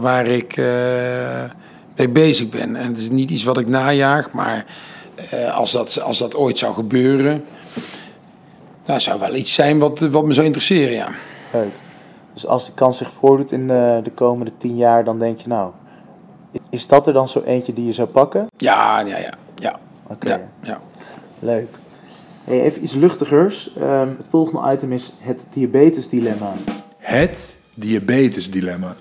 [0.00, 0.56] waar ik
[1.96, 2.76] mee bezig ben.
[2.76, 4.66] En het is niet iets wat ik najaag, maar
[5.52, 7.44] als, dat, als dat ooit zou gebeuren,
[8.86, 11.08] nou, zou wel iets zijn wat, wat me zou interesseren, ja.
[12.32, 15.48] Dus als die kans zich voordoet in de, de komende tien jaar, dan denk je
[15.48, 15.72] nou,
[16.70, 18.46] is dat er dan zo eentje die je zou pakken?
[18.56, 19.32] Ja, ja, ja.
[19.54, 19.78] ja.
[20.06, 20.80] Oké, ja, ja.
[21.38, 21.68] leuk.
[22.44, 23.72] Hey, even iets luchtigers.
[23.76, 26.52] Ehm, het volgende item is het diabetesdilemma.
[26.98, 28.94] Het diabetesdilemma.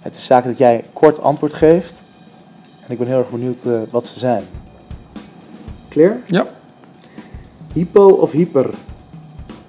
[0.00, 1.94] Het is zaak dat jij kort antwoord geeft.
[2.86, 4.42] En ik ben heel erg benieuwd eh, wat ze zijn.
[5.88, 6.16] Clear?
[6.26, 6.46] ja.
[7.72, 8.70] Hypo of hyper?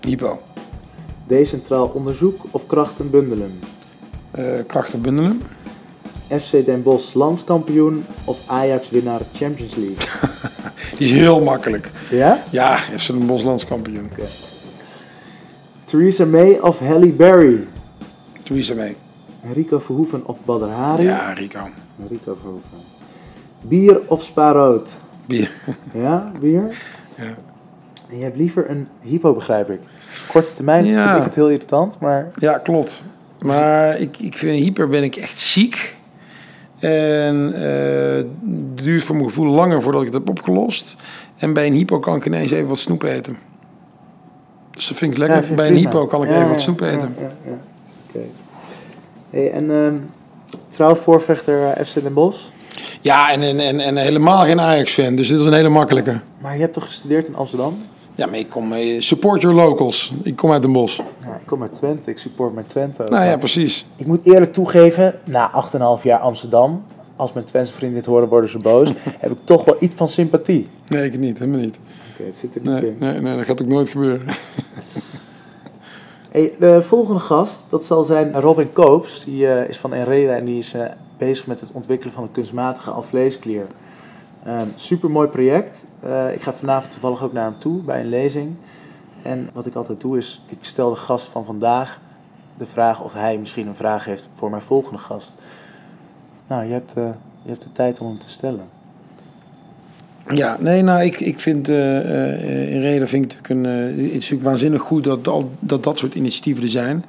[0.01, 0.39] Hypo.
[1.28, 3.59] Decentraal onderzoek of krachten bundelen?
[4.32, 5.41] Eh, krachten bundelen.
[6.28, 9.97] FC Den Bosch landskampioen of Ajax winnaar Champions League?
[10.97, 11.91] Die is heel makkelijk.
[12.09, 12.43] Ja?
[12.51, 14.09] Ja, FC Den Bosch landskampioen.
[15.84, 17.67] Theresa May of Halle Berry?
[18.43, 18.95] Theresa mee.
[19.53, 21.03] Rico Verhoeven of Badr Hari?
[21.03, 21.59] Ja, Rico.
[22.09, 22.80] Rico Verhoeven.
[23.61, 24.89] Bier of spaarrood?
[25.28, 25.51] Bier.
[25.93, 26.78] Ja, bier?
[27.17, 27.36] Ja.
[28.09, 29.80] En je hebt liever een hypo, begrijp ik.
[30.28, 31.05] Korte termijn Ja.
[31.05, 33.01] vind ik het heel irritant, maar Ja, klopt.
[33.39, 35.95] Maar ik, ik vind hyper ben ik echt ziek.
[36.80, 38.28] En eh, het
[38.84, 40.95] duurt voor mijn gevoel langer voordat ik het heb opgelost.
[41.38, 43.38] En bij een hypo kan ik ineens even wat snoep eten.
[44.72, 45.36] Dus dat vind ik lekker.
[45.38, 47.16] Ja, vind ik bij een hypo kan ik Ja, even wat snoep eten.
[47.18, 47.51] Ja.
[49.30, 49.95] Hey, en ehm
[50.68, 52.39] trouw voorvechter eh, FC Den Bosch.
[53.01, 55.16] Ja, en, en, en, en helemaal geen Ajax-fan.
[55.16, 56.20] Dus dit is een hele makkelijke.
[56.41, 57.78] Maar je hebt toch gestudeerd in Amsterdam?
[58.16, 58.74] Ja, maar ik kom...
[58.74, 60.13] eh, Support your locals.
[60.24, 60.97] Ik kom uit Den Bosch.
[60.97, 63.01] Ja, ik kom uit Twente, ik support mijn Twente.
[63.01, 63.09] ook.
[63.09, 63.86] Nou ja, precies.
[63.95, 65.51] Ik moet eerlijk toegeven, na
[65.97, 66.84] 8,5 jaar Amsterdam,
[67.16, 68.89] als mijn Twentse vrienden dit horen, worden ze boos,
[69.20, 70.68] heb ik toch wel iets van sympathie.
[70.88, 71.39] Nee, ik niet.
[71.39, 71.80] Helemaal niet.
[72.13, 72.95] Oké, het zit er niet Nee, in.
[72.99, 74.22] nee, nee, dat gaat ook nooit gebeuren.
[76.32, 79.26] Hey, de volgende gast, dat zal zijn Robin Koops.
[79.26, 80.82] Die eh, is van Enreda en die is eh,
[81.18, 83.66] bezig met het ontwikkelen van een kunstmatige alvleesklier.
[84.45, 85.85] Super supermooi project.
[85.99, 88.55] Eh, ik ga vanavond toevallig ook naar hem toe bij een lezing.
[89.21, 91.99] En wat ik altijd doe is, ik stel de gast van vandaag
[92.57, 95.37] de vraag of hij misschien een vraag heeft voor mijn volgende gast.
[96.47, 97.09] Nou, je hebt, eh,
[97.41, 98.65] je hebt de tijd om hem te stellen.
[100.29, 104.13] Ja, nee, nou, ik, ik vind eh, in reden vind ik natuurlijk een, het is
[104.13, 105.23] natuurlijk waanzinnig goed dat,
[105.59, 107.05] dat dat soort initiatieven er zijn.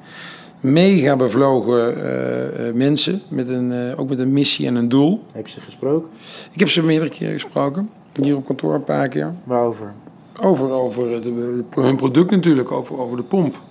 [0.59, 5.23] Mega bevlogen eh, eh, mensen, met een, eh, ook met een missie en een doel.
[5.33, 6.09] Heb je ze gesproken?
[6.51, 7.89] Ik heb ze meerdere keren gesproken,
[8.21, 9.33] hier op kantoor een paar keer.
[9.43, 9.93] Waarover?
[10.41, 13.61] Over, over de, hun product natuurlijk, over, over de pomp.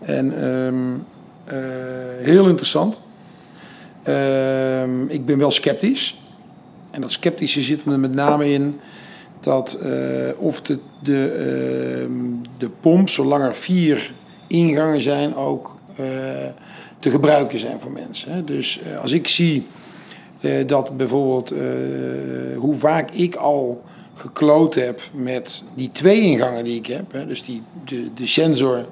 [0.00, 0.74] En ehm,
[1.44, 3.00] eh, heel interessant.
[4.02, 6.20] Ehm, ik ben wel sceptisch.
[6.90, 8.80] En dat sceptische zit er met name in
[9.40, 9.78] dat
[10.38, 12.12] of de, de, ehm,
[12.58, 14.12] de pomp, zolang er vier
[14.46, 15.76] ingangen zijn, ook
[16.98, 18.46] te gebruiken zijn voor mensen.
[18.46, 19.66] Dus eh, als ik zie
[20.40, 21.58] eh, dat bijvoorbeeld eh,
[22.56, 23.82] hoe vaak ik al
[24.14, 28.86] gekloot heb met die twee ingangen die ik heb, hè, dus die, de, de sensor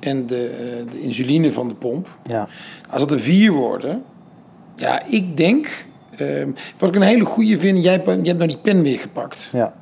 [0.00, 2.08] en de, eh, de insuline van de pomp.
[2.24, 2.48] Ja.
[2.90, 4.02] Als dat er vier worden,
[4.76, 5.86] ja, ik denk,
[6.16, 9.48] ehm, wat ik een hele goede vind, jij, je hebt nou die pen weer gepakt.
[9.52, 9.74] Ja.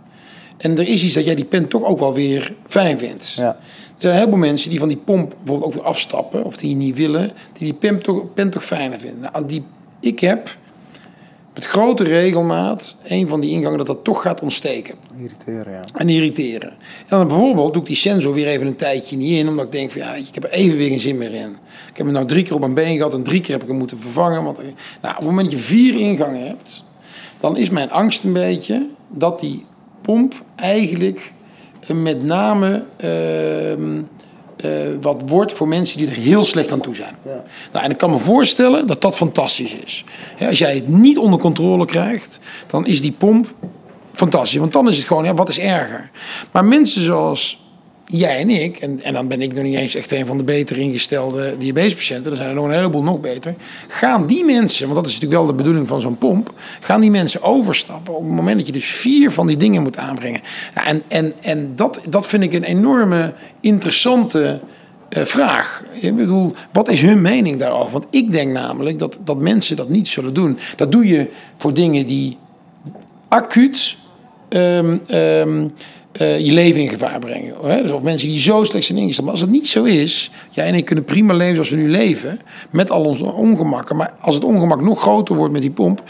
[0.56, 3.32] En er is iets dat jij die pen toch ook wel weer fijn vindt.
[3.32, 3.58] Ja.
[4.00, 6.76] Er zijn heel veel mensen die van die pomp bijvoorbeeld ook weer afstappen, of die
[6.76, 9.30] niet willen, die die pen toch, pen toch fijner vinden.
[9.32, 9.62] Nou, die,
[10.00, 10.58] ik heb
[11.54, 15.80] met grote regelmaat een van die ingangen dat dat toch gaat ontsteken Irriteren, ja.
[15.94, 16.68] en irriteren.
[16.70, 16.76] En
[17.08, 19.90] dan bijvoorbeeld doe ik die sensor weer even een tijdje niet in, omdat ik denk
[19.90, 21.50] van ja, ik heb er even weer geen zin meer in.
[21.90, 23.68] Ik heb hem nou drie keer op mijn been gehad en drie keer heb ik
[23.68, 24.44] hem moeten vervangen.
[24.44, 24.72] Want, nou,
[25.02, 26.82] op het moment dat je vier ingangen hebt,
[27.40, 29.64] dan is mijn angst een beetje dat die
[30.02, 31.32] pomp eigenlijk
[31.86, 34.00] met name ehm,
[34.56, 34.70] eh,
[35.00, 37.14] wat wordt voor mensen die er heel slecht aan toe zijn.
[37.24, 37.44] Ja.
[37.72, 40.04] Nou, en ik kan me voorstellen dat dat fantastisch is.
[40.48, 43.52] Als jij het niet onder controle krijgt, dan is die pomp
[44.12, 44.58] fantastisch.
[44.58, 46.10] Want dan is het gewoon, ja, wat is erger?
[46.50, 47.60] Maar mensen zoals
[48.10, 50.44] jij en ik, en, en dan ben ik nog niet eens echt een van de
[50.44, 53.54] beter ingestelde diabetespatiënten, er zijn er nog een heleboel nog beter,
[53.88, 57.10] gaan die mensen, want dat is natuurlijk wel de bedoeling van zo'n pomp, gaan die
[57.10, 60.40] mensen overstappen op het moment dat je dus vier van die dingen moet aanbrengen.
[60.74, 64.60] Ja, en en, en dat, dat vind ik een enorme interessante
[65.08, 65.84] eh, vraag.
[65.92, 67.92] Ik bedoel, wat is hun mening daarover?
[67.92, 70.58] Want ik denk namelijk dat, dat mensen dat niet zullen doen.
[70.76, 72.38] Dat doe je voor dingen die
[73.28, 73.96] acuut
[74.48, 75.68] ehm, ehm,
[76.20, 77.54] eh, je leven in gevaar brengen.
[77.62, 77.82] Hè?
[77.82, 79.24] Dus of mensen die zo slecht zijn ingesteld.
[79.24, 81.88] Maar als het niet zo is, jij en ik kunnen prima leven zoals we nu
[81.90, 82.40] leven,
[82.70, 83.96] met al onze ongemakken.
[83.96, 86.02] Maar als het ongemak nog groter wordt met die pomp,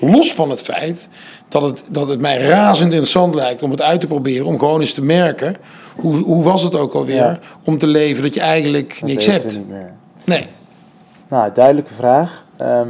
[0.00, 1.08] los van het feit
[1.48, 4.80] dat het, dat het mij razend interessant lijkt om het uit te proberen, om gewoon
[4.80, 5.56] eens te merken,
[5.96, 7.38] hoe, hoe was het ook alweer, Ja.
[7.64, 9.56] om te leven dat je eigenlijk Dat niks hebt.
[9.56, 9.92] niet meer.
[10.24, 10.46] Nee.
[11.28, 12.46] Nou, duidelijke vraag.
[12.56, 12.88] Ehm,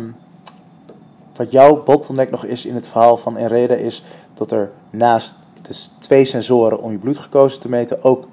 [1.36, 4.04] wat jouw bottleneck nog is in het verhaal van Enreda is
[4.34, 8.26] dat er naast dus twee sensoren om je bloedgekozen te meten ook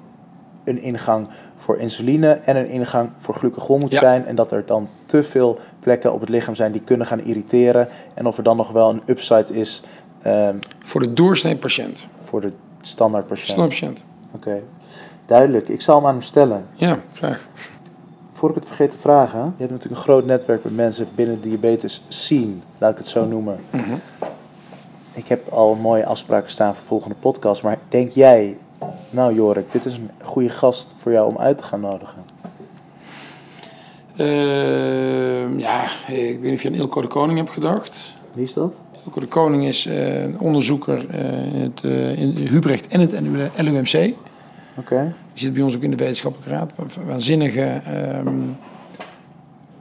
[0.64, 3.98] een ingang voor insuline en een ingang voor glucagon moet Ja.
[4.00, 4.26] zijn.
[4.26, 7.88] En dat er dan te veel plekken op het lichaam zijn die kunnen gaan irriteren.
[8.14, 9.82] En of er dan nog wel een upside is
[10.22, 12.06] ehm, Voor de doorsnee patiënt.
[12.18, 13.46] voor de standaard patiënt.
[13.48, 14.04] Standaard patiënt.
[14.34, 14.62] Oké,
[15.26, 15.68] duidelijk.
[15.68, 16.66] Ik zal hem aan hem stellen.
[16.74, 17.48] Ja, graag.
[18.32, 21.40] Voor ik het vergeet te vragen, je hebt natuurlijk een groot netwerk met mensen binnen
[21.40, 23.58] diabetes scene, laat ik het zo noemen.
[25.20, 28.56] Ik heb al mooie afspraken staan voor volgende podcast, maar denk jij,
[29.10, 32.22] nou Jorik, dit is een goede gast voor jou om uit te gaan nodigen?
[34.16, 38.12] Ehm, ja, ik weet niet of je aan Ilko de Koning hebt gedacht.
[38.34, 38.74] Wie is dat?
[39.04, 43.12] Ilko de Koning is een onderzoeker eh, in het eh, in Hubrecht en het
[43.56, 44.14] LUMC.
[44.76, 46.72] Oké, Die zit bij ons ook in de wetenschappelijke raad.
[46.76, 48.34] Wa- wa- Waanzinnige, ehm,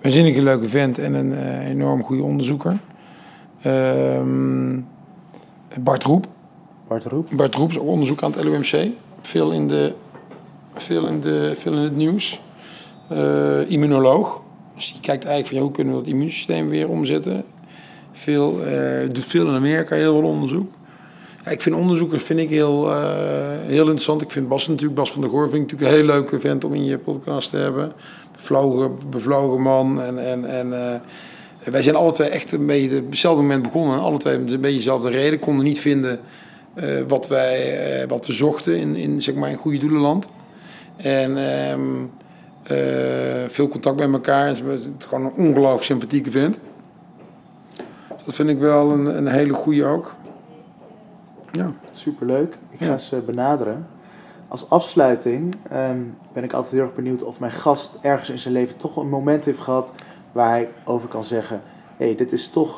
[0.02, 2.78] waanzinnige leuke vent en een enorm goede onderzoeker.
[3.62, 4.80] Ehm,
[5.84, 6.28] Bart Roep.
[6.88, 7.28] Bart Roep.
[7.32, 8.88] Bart Roep is ook onderzoek aan het LUMC.
[9.22, 9.94] Veel in, de,
[10.74, 12.42] veel in, de, veel in het nieuws.
[13.10, 14.42] Eh, immunoloog.
[14.76, 17.44] Dus die kijkt eigenlijk van ja, hoe kunnen we dat immuunsysteem weer omzetten.
[18.12, 20.72] Veel, eh, doet veel in Amerika, heel veel onderzoek.
[21.46, 24.22] Ja, ik vind onderzoekers vind ik heel, eh, heel interessant.
[24.22, 26.64] Ik vind Bas natuurlijk, Bas van der Goor, vind ik natuurlijk een heel leuke vent
[26.64, 27.92] om in je podcast te hebben.
[28.36, 30.02] Bevlogen, bevlogen man.
[30.02, 31.02] En, en, en
[31.64, 33.98] wij zijn alle twee echt een beetje op hetzelfde moment begonnen.
[33.98, 35.40] En alle twee met een beetje dezelfde reden.
[35.40, 36.20] Konden niet vinden
[36.74, 40.30] eh, wat, wij, eh, wat we zochten in, in, zeg maar, in goede doelenland.
[40.96, 41.82] En ehm,
[42.64, 44.48] eh, veel contact met elkaar.
[44.48, 44.58] Het
[45.00, 46.60] is gewoon een ongelooflijk sympathieke vent.
[48.08, 50.16] Dus dat vind ik wel een, een hele goede ook.
[51.52, 51.74] Ja.
[51.92, 52.58] Superleuk.
[52.70, 53.88] Ik ga ze benaderen.
[54.48, 56.00] Als afsluiting ehm,
[56.34, 59.10] ben ik altijd heel erg benieuwd of mijn gast ergens in zijn leven toch een
[59.10, 59.92] moment heeft gehad
[60.32, 61.62] waar hij over kan zeggen:
[61.98, 62.78] hé, hey, dit is toch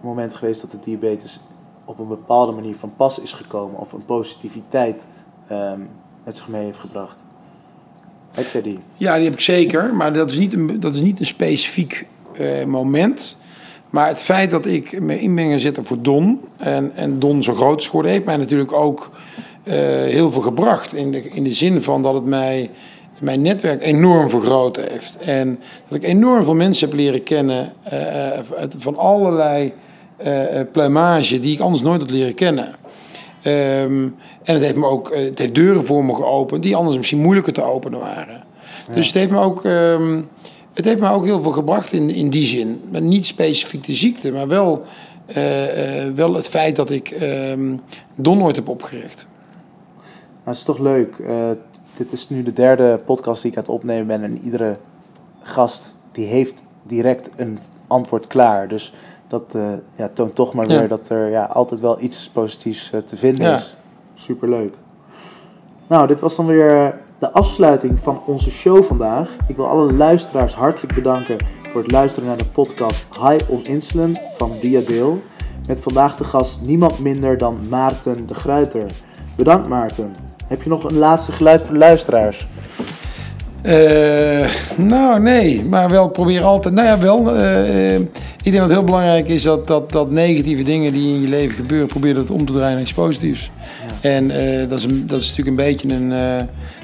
[0.00, 1.40] een moment geweest dat de diabetes
[1.84, 5.02] op een bepaalde manier van pas is gekomen of een positiviteit
[5.48, 5.80] ehm,
[6.24, 7.16] met zich mee heeft gebracht.
[8.34, 8.78] Heb jij die?
[8.96, 9.94] Ja, die heb ik zeker.
[9.94, 13.36] Maar dat is niet een, dat is niet een specifiek eh, moment.
[13.90, 16.40] Maar het feit dat ik me in ben gaan zetten voor Don.
[16.56, 19.10] En, en Don zo groot is geworden, heeft mij natuurlijk ook
[19.62, 20.94] eh, heel veel gebracht.
[20.94, 22.70] In de, in de zin van dat het mij,
[23.22, 25.16] mijn netwerk enorm vergroot heeft.
[25.16, 25.58] En
[25.88, 27.72] dat ik enorm veel mensen heb leren kennen.
[27.82, 29.72] eh, uit- van allerlei
[30.16, 32.74] eh, eh, pluimage die ik anders nooit had leren kennen.
[33.42, 34.02] Ehm,
[34.42, 37.18] en het heeft me ook eh, het heeft deuren voor me geopend die anders misschien
[37.20, 38.42] moeilijker te openen waren.
[38.94, 40.20] Dus het heeft me ook, ehm,
[40.74, 42.80] het heeft me ook heel veel gebracht in, in die zin.
[42.90, 44.82] Maar niet specifiek de ziekte, maar wel,
[45.26, 47.74] eh, eh, wel het feit dat ik ehm
[48.16, 49.26] Don nooit heb opgericht.
[50.44, 51.14] Maar het is toch leuk.
[51.18, 51.50] eh,
[52.02, 54.22] dit is nu de derde podcast die ik aan het opnemen ben.
[54.22, 54.76] En iedere
[55.42, 58.68] gast die heeft direct een antwoord klaar.
[58.68, 58.94] Dus
[59.28, 60.78] dat eh, ja, toont toch maar Ja.
[60.78, 63.54] weer dat er ja, altijd wel iets positiefs eh, te vinden Ja.
[63.56, 63.76] is.
[64.14, 64.74] Superleuk.
[65.86, 69.36] Nou, dit was dan weer de afsluiting van onze show vandaag.
[69.48, 71.36] Ik wil alle luisteraars hartelijk bedanken
[71.70, 75.22] voor het luisteren naar de podcast High on Insulin van Diadeel.
[75.66, 78.86] Met vandaag de gast niemand minder dan Maarten de Gruiter.
[79.36, 80.31] Bedankt Maarten.
[80.52, 82.46] Heb je nog een laatste geluid voor de luisteraars?
[83.62, 86.74] Eh, nou, nee, maar wel probeer altijd.
[86.74, 87.36] Nou ja, wel.
[87.36, 88.08] eh, ik
[88.42, 91.56] denk dat het heel belangrijk is dat, dat, dat negatieve dingen die in je leven
[91.56, 93.50] gebeuren, probeer dat om te draaien naar iets positiefs.
[94.00, 94.28] En
[94.68, 96.12] dat, is een, dat is natuurlijk een beetje een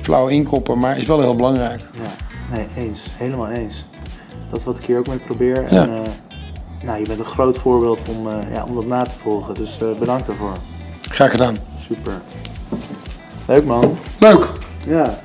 [0.01, 1.81] flauwe inkopper, maar is wel heel belangrijk.
[1.81, 3.01] Ja, nee, eens.
[3.17, 3.87] Helemaal eens.
[4.51, 5.67] Dat is wat ik hier ook mee probeer.
[5.71, 5.83] Ja.
[5.83, 5.91] En,
[6.85, 9.55] nou, je bent een groot voorbeeld om, ja, om dat na te volgen.
[9.55, 10.57] Dus bedankt daarvoor.
[11.11, 11.57] Graag gedaan.
[11.89, 12.13] Super.
[13.49, 13.99] Leuk man.
[14.21, 14.49] Leuk.
[14.87, 15.17] Ja.